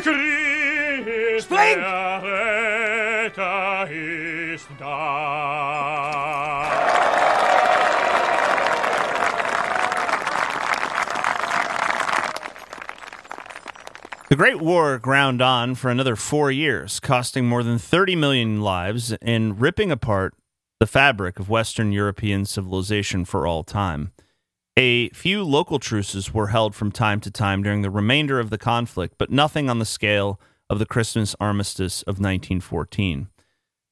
Spring! 0.00 1.76
der 1.76 2.22
Retter 2.22 3.90
ist 3.90 4.68
da. 4.78 5.90
The 14.30 14.36
Great 14.36 14.60
War 14.60 14.98
ground 14.98 15.42
on 15.42 15.74
for 15.74 15.90
another 15.90 16.16
four 16.16 16.50
years, 16.50 17.00
costing 17.00 17.46
more 17.46 17.62
than 17.62 17.78
30 17.78 18.16
million 18.16 18.62
lives 18.62 19.12
and 19.20 19.60
ripping 19.60 19.90
apart 19.90 20.34
the 20.78 20.86
fabric 20.86 21.38
of 21.38 21.50
Western 21.50 21.92
European 21.92 22.46
civilization 22.46 23.26
for 23.26 23.46
all 23.46 23.64
time. 23.64 24.12
A 24.82 25.10
few 25.10 25.44
local 25.44 25.78
truces 25.78 26.32
were 26.32 26.46
held 26.46 26.74
from 26.74 26.90
time 26.90 27.20
to 27.20 27.30
time 27.30 27.62
during 27.62 27.82
the 27.82 27.90
remainder 27.90 28.40
of 28.40 28.48
the 28.48 28.56
conflict, 28.56 29.16
but 29.18 29.28
nothing 29.30 29.68
on 29.68 29.78
the 29.78 29.84
scale 29.84 30.40
of 30.70 30.78
the 30.78 30.86
Christmas 30.86 31.36
armistice 31.38 32.00
of 32.04 32.14
1914. 32.18 33.28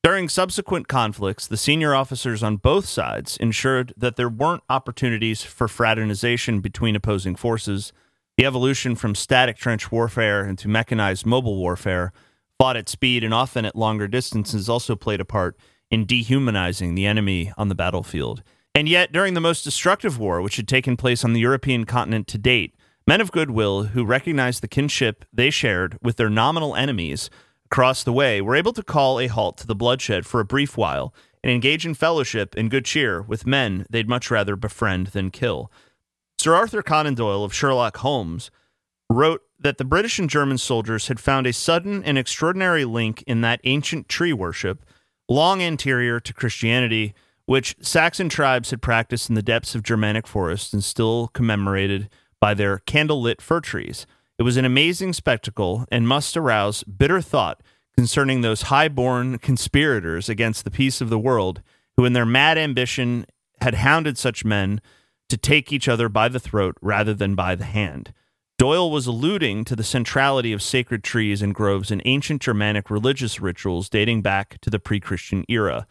During 0.02 0.30
subsequent 0.30 0.88
conflicts, 0.88 1.46
the 1.46 1.58
senior 1.58 1.94
officers 1.94 2.42
on 2.42 2.56
both 2.56 2.86
sides 2.86 3.36
ensured 3.36 3.92
that 3.98 4.16
there 4.16 4.30
weren't 4.30 4.62
opportunities 4.70 5.42
for 5.42 5.68
fraternization 5.68 6.60
between 6.60 6.96
opposing 6.96 7.36
forces. 7.36 7.92
The 8.38 8.46
evolution 8.46 8.94
from 8.94 9.14
static 9.14 9.58
trench 9.58 9.92
warfare 9.92 10.46
into 10.46 10.68
mechanized 10.68 11.26
mobile 11.26 11.58
warfare, 11.58 12.14
fought 12.58 12.78
at 12.78 12.88
speed 12.88 13.22
and 13.22 13.34
often 13.34 13.66
at 13.66 13.76
longer 13.76 14.08
distances, 14.08 14.70
also 14.70 14.96
played 14.96 15.20
a 15.20 15.26
part 15.26 15.54
in 15.90 16.06
dehumanizing 16.06 16.94
the 16.94 17.04
enemy 17.04 17.52
on 17.58 17.68
the 17.68 17.74
battlefield. 17.74 18.42
And 18.78 18.88
yet, 18.88 19.10
during 19.10 19.34
the 19.34 19.40
most 19.40 19.64
destructive 19.64 20.20
war 20.20 20.40
which 20.40 20.54
had 20.54 20.68
taken 20.68 20.96
place 20.96 21.24
on 21.24 21.32
the 21.32 21.40
European 21.40 21.84
continent 21.84 22.28
to 22.28 22.38
date, 22.38 22.76
men 23.08 23.20
of 23.20 23.32
goodwill 23.32 23.86
who 23.86 24.04
recognized 24.04 24.62
the 24.62 24.68
kinship 24.68 25.24
they 25.32 25.50
shared 25.50 25.98
with 26.00 26.14
their 26.14 26.30
nominal 26.30 26.76
enemies 26.76 27.28
across 27.64 28.04
the 28.04 28.12
way 28.12 28.40
were 28.40 28.54
able 28.54 28.72
to 28.74 28.84
call 28.84 29.18
a 29.18 29.26
halt 29.26 29.56
to 29.56 29.66
the 29.66 29.74
bloodshed 29.74 30.24
for 30.26 30.38
a 30.38 30.44
brief 30.44 30.76
while 30.76 31.12
and 31.42 31.50
engage 31.50 31.84
in 31.84 31.92
fellowship 31.92 32.54
and 32.56 32.70
good 32.70 32.84
cheer 32.84 33.20
with 33.20 33.48
men 33.48 33.84
they'd 33.90 34.08
much 34.08 34.30
rather 34.30 34.54
befriend 34.54 35.08
than 35.08 35.32
kill. 35.32 35.72
Sir 36.38 36.54
Arthur 36.54 36.80
Conan 36.80 37.16
Doyle 37.16 37.42
of 37.42 37.52
Sherlock 37.52 37.96
Holmes 37.96 38.52
wrote 39.10 39.42
that 39.58 39.78
the 39.78 39.84
British 39.84 40.20
and 40.20 40.30
German 40.30 40.56
soldiers 40.56 41.08
had 41.08 41.18
found 41.18 41.48
a 41.48 41.52
sudden 41.52 42.04
and 42.04 42.16
extraordinary 42.16 42.84
link 42.84 43.24
in 43.26 43.40
that 43.40 43.60
ancient 43.64 44.08
tree 44.08 44.32
worship, 44.32 44.84
long 45.28 45.60
anterior 45.60 46.20
to 46.20 46.32
Christianity, 46.32 47.12
which 47.48 47.74
Saxon 47.80 48.28
tribes 48.28 48.68
had 48.68 48.82
practiced 48.82 49.30
in 49.30 49.34
the 49.34 49.40
depths 49.40 49.74
of 49.74 49.82
Germanic 49.82 50.26
forests 50.26 50.74
and 50.74 50.84
still 50.84 51.28
commemorated 51.28 52.10
by 52.42 52.52
their 52.52 52.80
candlelit 52.80 53.40
fir 53.40 53.58
trees. 53.60 54.06
It 54.36 54.42
was 54.42 54.58
an 54.58 54.66
amazing 54.66 55.14
spectacle 55.14 55.86
and 55.90 56.06
must 56.06 56.36
arouse 56.36 56.84
bitter 56.84 57.22
thought 57.22 57.62
concerning 57.96 58.42
those 58.42 58.64
high-born 58.64 59.38
conspirators 59.38 60.28
against 60.28 60.64
the 60.64 60.70
peace 60.70 61.00
of 61.00 61.08
the 61.08 61.18
world 61.18 61.62
who 61.96 62.04
in 62.04 62.12
their 62.12 62.26
mad 62.26 62.58
ambition 62.58 63.24
had 63.62 63.76
hounded 63.76 64.18
such 64.18 64.44
men 64.44 64.82
to 65.30 65.38
take 65.38 65.72
each 65.72 65.88
other 65.88 66.10
by 66.10 66.28
the 66.28 66.38
throat 66.38 66.76
rather 66.82 67.14
than 67.14 67.34
by 67.34 67.54
the 67.54 67.64
hand. 67.64 68.12
Doyle 68.58 68.90
was 68.90 69.06
alluding 69.06 69.64
to 69.64 69.74
the 69.74 69.82
centrality 69.82 70.52
of 70.52 70.62
sacred 70.62 71.02
trees 71.02 71.40
and 71.40 71.54
groves 71.54 71.90
in 71.90 72.02
ancient 72.04 72.42
Germanic 72.42 72.90
religious 72.90 73.40
rituals 73.40 73.88
dating 73.88 74.20
back 74.20 74.60
to 74.60 74.68
the 74.68 74.78
pre 74.78 75.00
Christian 75.00 75.46
era. 75.48 75.86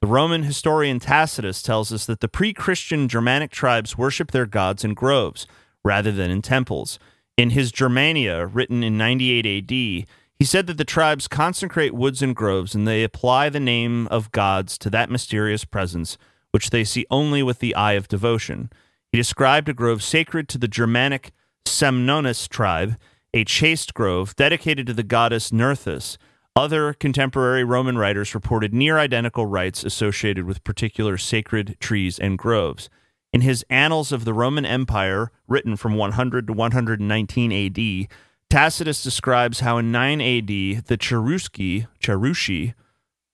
The 0.00 0.06
Roman 0.06 0.44
historian 0.44 0.98
Tacitus 0.98 1.60
tells 1.60 1.92
us 1.92 2.06
that 2.06 2.20
the 2.20 2.28
pre 2.28 2.54
Christian 2.54 3.06
Germanic 3.06 3.50
tribes 3.50 3.98
worship 3.98 4.30
their 4.30 4.46
gods 4.46 4.82
in 4.82 4.94
groves 4.94 5.46
rather 5.84 6.10
than 6.10 6.30
in 6.30 6.40
temples. 6.40 6.98
In 7.36 7.50
his 7.50 7.70
Germania, 7.70 8.46
written 8.46 8.82
in 8.82 8.96
98 8.96 9.46
AD, 9.46 9.70
he 9.70 10.06
said 10.42 10.66
that 10.68 10.78
the 10.78 10.86
tribes 10.86 11.28
consecrate 11.28 11.92
woods 11.92 12.22
and 12.22 12.34
groves 12.34 12.74
and 12.74 12.88
they 12.88 13.04
apply 13.04 13.50
the 13.50 13.60
name 13.60 14.06
of 14.06 14.32
gods 14.32 14.78
to 14.78 14.88
that 14.88 15.10
mysterious 15.10 15.66
presence 15.66 16.16
which 16.50 16.70
they 16.70 16.82
see 16.82 17.04
only 17.10 17.42
with 17.42 17.58
the 17.58 17.74
eye 17.74 17.92
of 17.92 18.08
devotion. 18.08 18.70
He 19.12 19.18
described 19.18 19.68
a 19.68 19.74
grove 19.74 20.02
sacred 20.02 20.48
to 20.48 20.58
the 20.58 20.66
Germanic 20.66 21.32
Semnones 21.66 22.48
tribe, 22.48 22.96
a 23.34 23.44
chaste 23.44 23.92
grove 23.92 24.34
dedicated 24.34 24.86
to 24.86 24.94
the 24.94 25.02
goddess 25.02 25.50
Nerthus. 25.50 26.16
Other 26.56 26.92
contemporary 26.92 27.62
Roman 27.62 27.96
writers 27.96 28.34
reported 28.34 28.74
near 28.74 28.98
identical 28.98 29.46
rites 29.46 29.84
associated 29.84 30.44
with 30.44 30.64
particular 30.64 31.16
sacred 31.16 31.76
trees 31.80 32.18
and 32.18 32.36
groves. 32.36 32.90
In 33.32 33.42
his 33.42 33.64
Annals 33.70 34.10
of 34.10 34.24
the 34.24 34.34
Roman 34.34 34.66
Empire, 34.66 35.30
written 35.46 35.76
from 35.76 35.96
100 35.96 36.48
to 36.48 36.52
119 36.52 37.52
AD, 37.52 38.08
Tacitus 38.50 39.02
describes 39.02 39.60
how 39.60 39.78
in 39.78 39.92
9 39.92 40.20
AD 40.20 40.46
the 40.48 40.98
Cheruski, 40.98 41.86
Cherushi, 42.02 42.74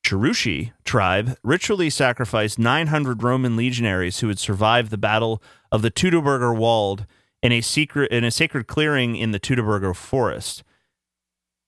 Cherushi 0.04 0.72
tribe 0.84 1.36
ritually 1.42 1.88
sacrificed 1.88 2.58
900 2.58 3.22
Roman 3.22 3.56
legionaries 3.56 4.20
who 4.20 4.28
had 4.28 4.38
survived 4.38 4.90
the 4.90 4.98
battle 4.98 5.42
of 5.72 5.80
the 5.80 5.90
Teutoburger 5.90 6.56
Wald 6.56 7.06
in 7.42 7.50
a 7.50 7.62
secret 7.62 8.12
in 8.12 8.24
a 8.24 8.30
sacred 8.30 8.66
clearing 8.66 9.16
in 9.16 9.30
the 9.30 9.40
Teutoburger 9.40 9.96
forest. 9.96 10.62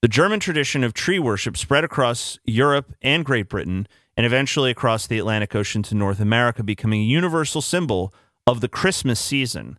The 0.01 0.09
German 0.09 0.39
tradition 0.39 0.85
of 0.85 0.95
tree 0.95 1.19
worship 1.19 1.57
spread 1.57 1.83
across 1.83 2.39
Europe 2.45 2.95
and 3.03 3.25
Great 3.25 3.49
Britain 3.49 3.89
and 4.17 4.25
eventually 4.25 4.71
across 4.71 5.09
the 5.09 5.19
Atlantic 5.19 5.57
Ocean 5.57 5.83
to 5.85 5.97
North 5.97 6.21
America, 6.21 6.63
becoming 6.63 7.01
a 7.01 7.05
universal 7.05 7.61
symbol 7.61 8.15
of 8.47 8.61
the 8.61 8.69
Christmas 8.69 9.19
season. 9.19 9.77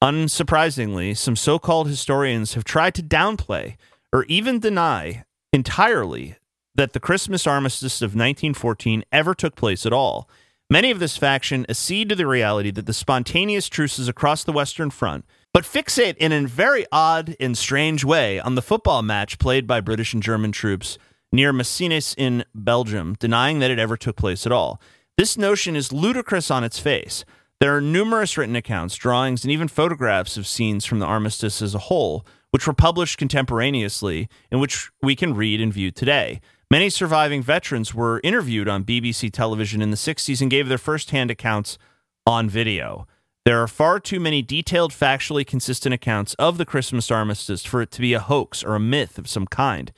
Unsurprisingly, 0.00 1.16
some 1.16 1.34
so 1.34 1.58
called 1.58 1.88
historians 1.88 2.54
have 2.54 2.62
tried 2.62 2.94
to 2.94 3.02
downplay 3.02 3.76
or 4.12 4.24
even 4.24 4.60
deny 4.60 5.24
entirely 5.52 6.36
that 6.76 6.92
the 6.92 7.00
Christmas 7.00 7.44
armistice 7.44 8.00
of 8.02 8.10
1914 8.10 9.02
ever 9.10 9.34
took 9.34 9.56
place 9.56 9.84
at 9.84 9.92
all. 9.92 10.28
Many 10.70 10.92
of 10.92 11.00
this 11.00 11.16
faction 11.16 11.66
accede 11.68 12.08
to 12.10 12.14
the 12.14 12.26
reality 12.28 12.70
that 12.70 12.86
the 12.86 12.92
spontaneous 12.92 13.68
truces 13.68 14.06
across 14.06 14.44
the 14.44 14.52
Western 14.52 14.90
Front, 14.90 15.24
but 15.56 15.64
fixate 15.64 16.18
in 16.18 16.32
a 16.32 16.46
very 16.46 16.84
odd 16.92 17.34
and 17.40 17.56
strange 17.56 18.04
way 18.04 18.38
on 18.38 18.56
the 18.56 18.60
football 18.60 19.00
match 19.00 19.38
played 19.38 19.66
by 19.66 19.80
British 19.80 20.12
and 20.12 20.22
German 20.22 20.52
troops 20.52 20.98
near 21.32 21.50
Messines 21.50 22.14
in 22.18 22.44
Belgium, 22.54 23.16
denying 23.18 23.60
that 23.60 23.70
it 23.70 23.78
ever 23.78 23.96
took 23.96 24.16
place 24.16 24.44
at 24.44 24.52
all. 24.52 24.78
This 25.16 25.38
notion 25.38 25.74
is 25.74 25.94
ludicrous 25.94 26.50
on 26.50 26.62
its 26.62 26.78
face. 26.78 27.24
There 27.58 27.74
are 27.74 27.80
numerous 27.80 28.36
written 28.36 28.54
accounts, 28.54 28.96
drawings, 28.96 29.44
and 29.44 29.50
even 29.50 29.66
photographs 29.66 30.36
of 30.36 30.46
scenes 30.46 30.84
from 30.84 30.98
the 30.98 31.06
armistice 31.06 31.62
as 31.62 31.74
a 31.74 31.88
whole, 31.88 32.26
which 32.50 32.66
were 32.66 32.74
published 32.74 33.16
contemporaneously 33.16 34.28
and 34.50 34.60
which 34.60 34.90
we 35.00 35.16
can 35.16 35.32
read 35.32 35.62
and 35.62 35.72
view 35.72 35.90
today. 35.90 36.42
Many 36.70 36.90
surviving 36.90 37.42
veterans 37.42 37.94
were 37.94 38.20
interviewed 38.22 38.68
on 38.68 38.84
BBC 38.84 39.32
television 39.32 39.80
in 39.80 39.90
the 39.90 39.96
60s 39.96 40.42
and 40.42 40.50
gave 40.50 40.68
their 40.68 40.76
firsthand 40.76 41.30
accounts 41.30 41.78
on 42.26 42.50
video. 42.50 43.06
There 43.46 43.62
are 43.62 43.68
far 43.68 44.00
too 44.00 44.18
many 44.18 44.42
detailed, 44.42 44.90
factually 44.90 45.46
consistent 45.46 45.94
accounts 45.94 46.34
of 46.34 46.58
the 46.58 46.64
Christmas 46.64 47.12
armistice 47.12 47.64
for 47.64 47.80
it 47.80 47.92
to 47.92 48.00
be 48.00 48.12
a 48.12 48.18
hoax 48.18 48.64
or 48.64 48.74
a 48.74 48.80
myth 48.80 49.18
of 49.18 49.28
some 49.28 49.46
kind. 49.46 49.92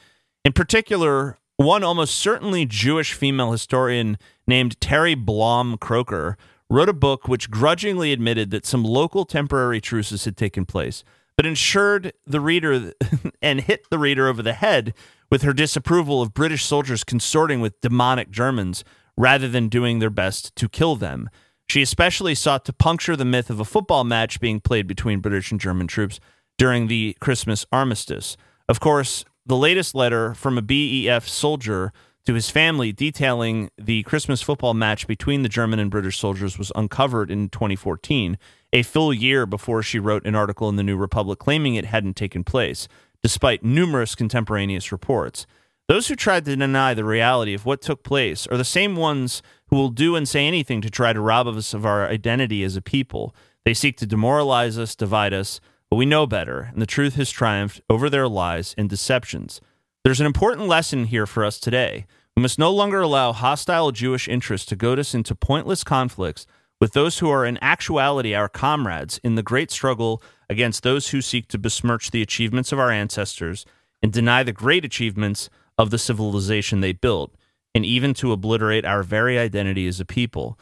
In 0.44 0.52
particular, 0.52 1.38
one 1.56 1.82
almost 1.82 2.16
certainly 2.16 2.66
Jewish 2.66 3.14
female 3.14 3.52
historian 3.52 4.18
named 4.46 4.78
Terri 4.80 5.16
Blom 5.16 5.78
Crocker 5.78 6.36
wrote 6.68 6.90
a 6.90 6.92
book 6.92 7.26
which 7.26 7.50
grudgingly 7.50 8.12
admitted 8.12 8.50
that 8.50 8.66
some 8.66 8.84
local 8.84 9.24
temporary 9.24 9.80
truces 9.80 10.26
had 10.26 10.36
taken 10.36 10.66
place, 10.66 11.02
but 11.34 11.46
ensured 11.46 12.12
the 12.26 12.42
reader 12.42 12.92
and 13.40 13.62
hit 13.62 13.88
the 13.88 13.98
reader 13.98 14.28
over 14.28 14.42
the 14.42 14.52
head 14.52 14.92
with 15.30 15.40
her 15.40 15.54
disapproval 15.54 16.20
of 16.20 16.34
British 16.34 16.66
soldiers 16.66 17.02
consorting 17.02 17.62
with 17.62 17.80
demonic 17.80 18.30
Germans 18.30 18.84
rather 19.16 19.48
than 19.48 19.70
doing 19.70 20.00
their 20.00 20.10
best 20.10 20.54
to 20.56 20.68
kill 20.68 20.96
them. 20.96 21.30
She 21.68 21.82
especially 21.82 22.34
sought 22.34 22.64
to 22.64 22.72
puncture 22.72 23.14
the 23.14 23.26
myth 23.26 23.50
of 23.50 23.60
a 23.60 23.64
football 23.64 24.02
match 24.02 24.40
being 24.40 24.58
played 24.58 24.86
between 24.86 25.20
British 25.20 25.50
and 25.50 25.60
German 25.60 25.86
troops 25.86 26.18
during 26.56 26.86
the 26.86 27.14
Christmas 27.20 27.66
armistice. 27.70 28.36
Of 28.68 28.80
course, 28.80 29.24
the 29.44 29.56
latest 29.56 29.94
letter 29.94 30.34
from 30.34 30.56
a 30.56 30.62
BEF 30.62 31.28
soldier 31.28 31.92
to 32.24 32.34
his 32.34 32.50
family 32.50 32.92
detailing 32.92 33.70
the 33.78 34.02
Christmas 34.04 34.40
football 34.40 34.74
match 34.74 35.06
between 35.06 35.42
the 35.42 35.48
German 35.48 35.78
and 35.78 35.90
British 35.90 36.18
soldiers 36.18 36.58
was 36.58 36.72
uncovered 36.74 37.30
in 37.30 37.48
2014, 37.50 38.38
a 38.72 38.82
full 38.82 39.12
year 39.12 39.46
before 39.46 39.82
she 39.82 39.98
wrote 39.98 40.26
an 40.26 40.34
article 40.34 40.68
in 40.68 40.76
the 40.76 40.82
New 40.82 40.96
Republic 40.96 41.38
claiming 41.38 41.74
it 41.74 41.86
hadn't 41.86 42.16
taken 42.16 42.44
place 42.44 42.88
despite 43.22 43.64
numerous 43.64 44.14
contemporaneous 44.14 44.92
reports. 44.92 45.46
Those 45.88 46.08
who 46.08 46.16
tried 46.16 46.44
to 46.44 46.54
deny 46.54 46.92
the 46.92 47.04
reality 47.04 47.54
of 47.54 47.64
what 47.64 47.80
took 47.80 48.02
place 48.02 48.46
are 48.48 48.58
the 48.58 48.64
same 48.64 48.94
ones 48.94 49.40
who 49.68 49.76
will 49.76 49.88
do 49.88 50.16
and 50.16 50.28
say 50.28 50.46
anything 50.46 50.82
to 50.82 50.90
try 50.90 51.14
to 51.14 51.20
rob 51.20 51.46
us 51.46 51.72
of 51.72 51.86
our 51.86 52.06
identity 52.06 52.62
as 52.62 52.76
a 52.76 52.82
people. 52.82 53.34
They 53.64 53.72
seek 53.72 53.96
to 53.96 54.06
demoralize 54.06 54.78
us, 54.78 54.94
divide 54.94 55.32
us, 55.32 55.60
but 55.88 55.96
we 55.96 56.04
know 56.04 56.26
better, 56.26 56.68
and 56.72 56.82
the 56.82 56.86
truth 56.86 57.14
has 57.14 57.30
triumphed 57.30 57.80
over 57.88 58.10
their 58.10 58.28
lies 58.28 58.74
and 58.76 58.90
deceptions. 58.90 59.62
There's 60.04 60.20
an 60.20 60.26
important 60.26 60.68
lesson 60.68 61.06
here 61.06 61.26
for 61.26 61.42
us 61.42 61.58
today. 61.58 62.04
We 62.36 62.42
must 62.42 62.58
no 62.58 62.70
longer 62.70 63.00
allow 63.00 63.32
hostile 63.32 63.90
Jewish 63.90 64.28
interests 64.28 64.66
to 64.66 64.76
goad 64.76 64.98
us 64.98 65.14
into 65.14 65.34
pointless 65.34 65.84
conflicts 65.84 66.46
with 66.82 66.92
those 66.92 67.20
who 67.20 67.30
are 67.30 67.46
in 67.46 67.58
actuality 67.62 68.34
our 68.34 68.50
comrades 68.50 69.20
in 69.24 69.36
the 69.36 69.42
great 69.42 69.70
struggle 69.70 70.22
against 70.50 70.82
those 70.82 71.08
who 71.08 71.22
seek 71.22 71.48
to 71.48 71.58
besmirch 71.58 72.10
the 72.10 72.20
achievements 72.20 72.72
of 72.72 72.78
our 72.78 72.90
ancestors 72.90 73.64
and 74.02 74.12
deny 74.12 74.42
the 74.42 74.52
great 74.52 74.84
achievements 74.84 75.48
of 75.78 75.90
the 75.90 75.98
civilization 75.98 76.80
they 76.80 76.92
built, 76.92 77.34
and 77.74 77.86
even 77.86 78.12
to 78.14 78.32
obliterate 78.32 78.84
our 78.84 79.02
very 79.02 79.38
identity 79.38 79.86
as 79.86 80.00
a 80.00 80.04
people. 80.04 80.58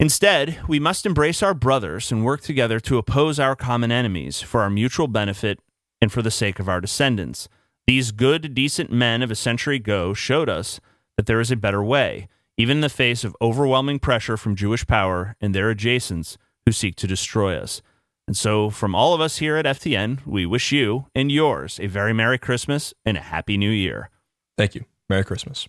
Instead, 0.00 0.58
we 0.66 0.78
must 0.78 1.06
embrace 1.06 1.42
our 1.42 1.54
brothers 1.54 2.10
and 2.10 2.24
work 2.24 2.40
together 2.40 2.80
to 2.80 2.98
oppose 2.98 3.38
our 3.38 3.54
common 3.54 3.92
enemies 3.92 4.40
for 4.40 4.60
our 4.62 4.70
mutual 4.70 5.08
benefit 5.08 5.60
and 6.00 6.12
for 6.12 6.22
the 6.22 6.30
sake 6.30 6.58
of 6.58 6.68
our 6.68 6.80
descendants. 6.80 7.48
These 7.86 8.12
good, 8.12 8.54
decent 8.54 8.90
men 8.90 9.22
of 9.22 9.30
a 9.30 9.36
century 9.36 9.76
ago 9.76 10.12
showed 10.12 10.48
us 10.48 10.80
that 11.16 11.26
there 11.26 11.40
is 11.40 11.50
a 11.50 11.56
better 11.56 11.82
way, 11.82 12.28
even 12.58 12.78
in 12.78 12.80
the 12.82 12.88
face 12.88 13.24
of 13.24 13.36
overwhelming 13.40 13.98
pressure 13.98 14.36
from 14.36 14.56
Jewish 14.56 14.86
power 14.86 15.36
and 15.40 15.54
their 15.54 15.74
adjacents 15.74 16.36
who 16.66 16.72
seek 16.72 16.96
to 16.96 17.06
destroy 17.06 17.56
us. 17.56 17.80
And 18.26 18.36
so, 18.36 18.70
from 18.70 18.94
all 18.94 19.14
of 19.14 19.20
us 19.20 19.38
here 19.38 19.56
at 19.56 19.66
FTN, 19.66 20.26
we 20.26 20.46
wish 20.46 20.72
you 20.72 21.06
and 21.14 21.30
yours 21.30 21.78
a 21.80 21.86
very 21.86 22.12
Merry 22.12 22.38
Christmas 22.38 22.92
and 23.04 23.16
a 23.16 23.20
Happy 23.20 23.56
New 23.56 23.70
Year. 23.70 24.10
Thank 24.56 24.74
you. 24.74 24.84
Merry 25.08 25.24
Christmas. 25.24 25.68